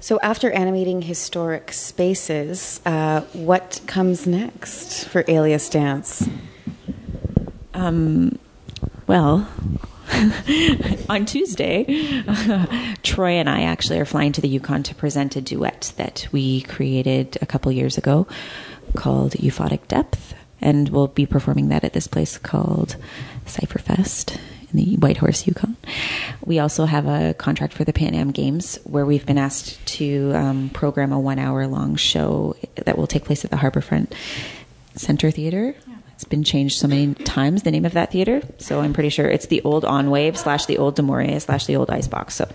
So, 0.00 0.18
after 0.20 0.50
animating 0.50 1.02
historic 1.02 1.72
spaces, 1.72 2.80
uh, 2.84 3.20
what 3.34 3.80
comes 3.86 4.26
next 4.26 5.04
for 5.04 5.24
Alias 5.28 5.68
Dance? 5.68 6.28
Um, 7.72 8.36
well, 9.06 9.48
on 11.08 11.24
Tuesday, 11.24 11.84
Troy 13.04 13.32
and 13.34 13.48
I 13.48 13.62
actually 13.62 14.00
are 14.00 14.04
flying 14.04 14.32
to 14.32 14.40
the 14.40 14.48
Yukon 14.48 14.82
to 14.84 14.94
present 14.96 15.36
a 15.36 15.40
duet 15.40 15.92
that 15.96 16.26
we 16.32 16.62
created 16.62 17.38
a 17.40 17.46
couple 17.46 17.70
years 17.70 17.96
ago 17.96 18.26
called 18.96 19.34
Euphotic 19.38 19.86
Depth. 19.86 20.34
And 20.62 20.88
we'll 20.88 21.08
be 21.08 21.26
performing 21.26 21.68
that 21.68 21.84
at 21.84 21.92
this 21.92 22.06
place 22.06 22.38
called 22.38 22.96
Cypherfest 23.46 24.38
in 24.72 24.76
the 24.78 24.96
Whitehorse 24.96 25.46
Yukon. 25.46 25.76
We 26.44 26.58
also 26.58 26.84
have 26.86 27.06
a 27.06 27.34
contract 27.34 27.72
for 27.74 27.84
the 27.84 27.92
Pan 27.92 28.14
Am 28.14 28.30
Games 28.30 28.78
where 28.84 29.04
we've 29.04 29.26
been 29.26 29.38
asked 29.38 29.84
to 29.86 30.32
um, 30.34 30.70
program 30.70 31.12
a 31.12 31.20
one 31.20 31.38
hour 31.38 31.66
long 31.66 31.96
show 31.96 32.56
that 32.76 32.96
will 32.96 33.06
take 33.06 33.24
place 33.24 33.44
at 33.44 33.50
the 33.50 33.58
Harbourfront 33.58 34.12
Center 34.94 35.30
Theater. 35.30 35.74
It's 36.22 36.28
been 36.28 36.44
changed 36.44 36.78
so 36.78 36.86
many 36.86 37.14
times, 37.14 37.64
the 37.64 37.72
name 37.72 37.84
of 37.84 37.94
that 37.94 38.12
theater. 38.12 38.42
So 38.58 38.78
I'm 38.78 38.92
pretty 38.92 39.08
sure 39.08 39.26
it's 39.26 39.46
the 39.46 39.60
old 39.62 39.82
Enwave 39.82 40.36
slash 40.36 40.66
the 40.66 40.78
old 40.78 40.96
Demore 40.96 41.42
slash 41.42 41.66
the 41.66 41.74
old 41.74 41.90
Icebox. 41.90 42.36
So, 42.36 42.48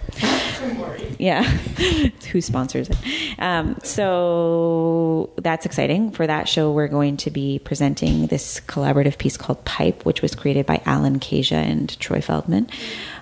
yeah, 1.19 1.43
who 2.31 2.39
sponsors 2.39 2.89
it? 2.89 2.95
Um, 3.37 3.77
so 3.83 5.31
that's 5.35 5.65
exciting. 5.65 6.11
For 6.11 6.25
that 6.25 6.47
show, 6.47 6.71
we're 6.71 6.87
going 6.87 7.17
to 7.17 7.29
be 7.29 7.59
presenting 7.59 8.27
this 8.27 8.61
collaborative 8.61 9.17
piece 9.17 9.35
called 9.35 9.65
Pipe, 9.65 10.05
which 10.05 10.21
was 10.21 10.33
created 10.33 10.65
by 10.65 10.81
Alan 10.85 11.19
Kasia 11.19 11.55
and 11.55 11.99
Troy 11.99 12.21
Feldman. 12.21 12.69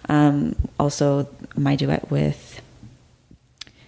Um, 0.10 0.56
also, 0.80 1.28
my 1.56 1.76
duet 1.76 2.12
with 2.12 2.45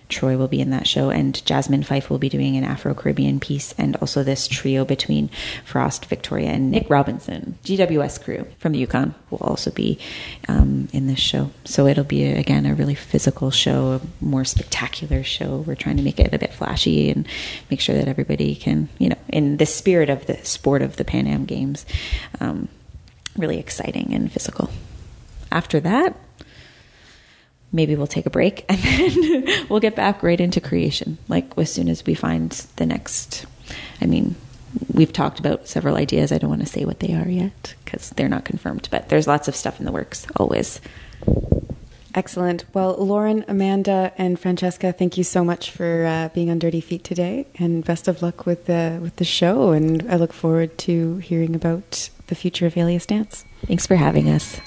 Troy 0.09 0.37
will 0.37 0.47
be 0.47 0.61
in 0.61 0.69
that 0.69 0.87
show, 0.87 1.09
and 1.09 1.43
Jasmine 1.45 1.83
Fife 1.83 2.09
will 2.09 2.17
be 2.17 2.29
doing 2.29 2.55
an 2.55 2.63
Afro 2.63 2.93
Caribbean 2.93 3.39
piece, 3.39 3.73
and 3.77 3.95
also 3.97 4.23
this 4.23 4.47
trio 4.47 4.85
between 4.85 5.29
Frost, 5.65 6.05
Victoria, 6.05 6.49
and 6.49 6.71
Nick 6.71 6.89
Robinson, 6.89 7.57
GWS 7.63 8.23
crew 8.23 8.47
from 8.59 8.71
the 8.71 8.79
Yukon, 8.79 9.13
will 9.29 9.39
also 9.39 9.71
be 9.71 9.99
um, 10.47 10.87
in 10.93 11.07
this 11.07 11.19
show. 11.19 11.51
So 11.65 11.87
it'll 11.87 12.03
be 12.03 12.23
again 12.25 12.65
a 12.65 12.73
really 12.73 12.95
physical 12.95 13.51
show, 13.51 13.93
a 13.93 14.23
more 14.23 14.45
spectacular 14.45 15.23
show. 15.23 15.57
We're 15.57 15.75
trying 15.75 15.97
to 15.97 16.03
make 16.03 16.19
it 16.19 16.33
a 16.33 16.39
bit 16.39 16.53
flashy 16.53 17.09
and 17.09 17.27
make 17.69 17.81
sure 17.81 17.95
that 17.95 18.07
everybody 18.07 18.55
can, 18.55 18.89
you 18.99 19.09
know, 19.09 19.17
in 19.27 19.57
the 19.57 19.65
spirit 19.65 20.09
of 20.09 20.25
the 20.25 20.37
sport 20.45 20.81
of 20.81 20.95
the 20.95 21.05
Pan 21.05 21.27
Am 21.27 21.45
Games, 21.45 21.85
um, 22.39 22.69
really 23.35 23.59
exciting 23.59 24.13
and 24.13 24.31
physical. 24.31 24.69
After 25.51 25.79
that, 25.81 26.15
maybe 27.71 27.95
we'll 27.95 28.07
take 28.07 28.25
a 28.25 28.29
break 28.29 28.65
and 28.69 28.79
then 28.79 29.67
we'll 29.69 29.79
get 29.79 29.95
back 29.95 30.23
right 30.23 30.39
into 30.39 30.61
creation 30.61 31.17
like 31.27 31.57
as 31.57 31.71
soon 31.71 31.89
as 31.89 32.05
we 32.05 32.13
find 32.13 32.51
the 32.77 32.85
next 32.85 33.45
i 34.01 34.05
mean 34.05 34.35
we've 34.93 35.13
talked 35.13 35.39
about 35.39 35.67
several 35.67 35.95
ideas. 35.95 36.31
I 36.31 36.37
don't 36.37 36.49
want 36.49 36.61
to 36.61 36.67
say 36.67 36.85
what 36.85 36.99
they 36.99 37.13
are 37.13 37.27
yet 37.27 37.75
because 37.83 38.09
they're 38.11 38.29
not 38.29 38.45
confirmed 38.45 38.87
but 38.91 39.09
there's 39.09 39.27
lots 39.27 39.47
of 39.47 39.55
stuff 39.55 39.79
in 39.79 39.85
the 39.85 39.91
works 39.91 40.27
always. 40.35 40.81
Excellent. 42.15 42.65
Well 42.73 42.95
lauren 42.97 43.45
amanda 43.47 44.11
and 44.17 44.39
francesca 44.39 44.91
thank 44.91 45.17
you 45.17 45.23
so 45.23 45.43
much 45.43 45.71
for 45.71 46.05
uh, 46.05 46.29
being 46.33 46.49
on 46.49 46.59
dirty 46.59 46.81
feet 46.81 47.03
today 47.03 47.45
and 47.55 47.85
best 47.85 48.07
of 48.07 48.21
luck 48.21 48.45
with 48.45 48.65
the 48.65 48.99
with 49.01 49.15
the 49.17 49.25
show 49.25 49.71
and 49.71 50.09
i 50.11 50.15
look 50.15 50.33
forward 50.33 50.77
to 50.79 51.17
hearing 51.17 51.55
about 51.55 52.09
the 52.27 52.35
future 52.35 52.65
of 52.65 52.75
alias 52.75 53.05
dance. 53.05 53.45
Thanks 53.65 53.85
for 53.85 53.95
having 53.95 54.29
us 54.29 54.59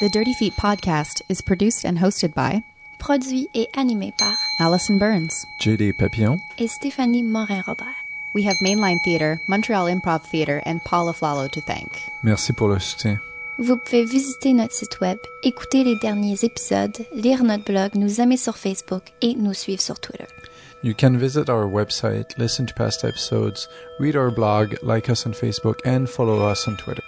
The 0.00 0.08
Dirty 0.08 0.34
Feet 0.34 0.54
podcast 0.54 1.22
is 1.28 1.40
produced 1.40 1.84
and 1.84 1.96
hosted 1.96 2.34
by 2.34 2.64
Produit 2.98 3.46
et 3.54 3.68
animé 3.74 4.12
par 4.18 4.34
Allison 4.58 4.98
Burns, 4.98 5.46
JD 5.60 5.96
Papillon, 5.96 6.40
et 6.58 6.68
Stéphanie 6.68 7.22
Morin-Robert. 7.22 7.94
We 8.34 8.42
have 8.42 8.56
Mainline 8.60 8.98
Theatre, 9.04 9.40
Montreal 9.46 9.86
Improv 9.86 10.22
Theatre, 10.22 10.60
and 10.66 10.82
Paul 10.84 11.12
Aflalo 11.12 11.48
to 11.48 11.60
thank. 11.60 12.10
Merci 12.24 12.52
pour 12.52 12.70
le 12.70 12.80
soutien. 12.80 13.20
Vous 13.60 13.76
pouvez 13.76 14.04
visiter 14.04 14.52
notre 14.52 14.74
site 14.74 15.00
web, 15.00 15.18
écouter 15.44 15.84
les 15.84 15.94
derniers 16.00 16.42
épisodes, 16.42 17.06
lire 17.14 17.44
notre 17.44 17.62
blog, 17.64 17.94
nous 17.94 18.20
aimer 18.20 18.36
sur 18.36 18.56
Facebook 18.56 19.12
et 19.22 19.36
nous 19.36 19.54
suivre 19.54 19.80
sur 19.80 20.00
Twitter. 20.00 20.26
You 20.82 20.92
can 20.92 21.16
visit 21.16 21.48
our 21.48 21.66
website, 21.68 22.36
listen 22.36 22.66
to 22.66 22.74
past 22.74 23.04
episodes, 23.04 23.68
read 24.00 24.16
our 24.16 24.32
blog, 24.32 24.74
like 24.82 25.08
us 25.08 25.24
on 25.24 25.34
Facebook, 25.34 25.78
and 25.86 26.08
follow 26.08 26.50
us 26.50 26.66
on 26.66 26.76
Twitter. 26.78 27.03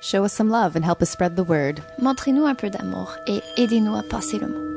Show 0.00 0.24
us 0.24 0.32
some 0.32 0.50
love 0.50 0.76
and 0.76 0.84
help 0.84 1.02
us 1.02 1.10
spread 1.10 1.36
the 1.36 1.44
word. 1.44 1.80
Montrez-nous 1.98 2.46
un 2.46 2.54
peu 2.54 2.70
d'amour 2.70 3.16
et 3.26 3.42
aidez-nous 3.56 3.96
à 3.96 4.02
passer 4.02 4.38
le 4.38 4.48
mot. 4.48 4.69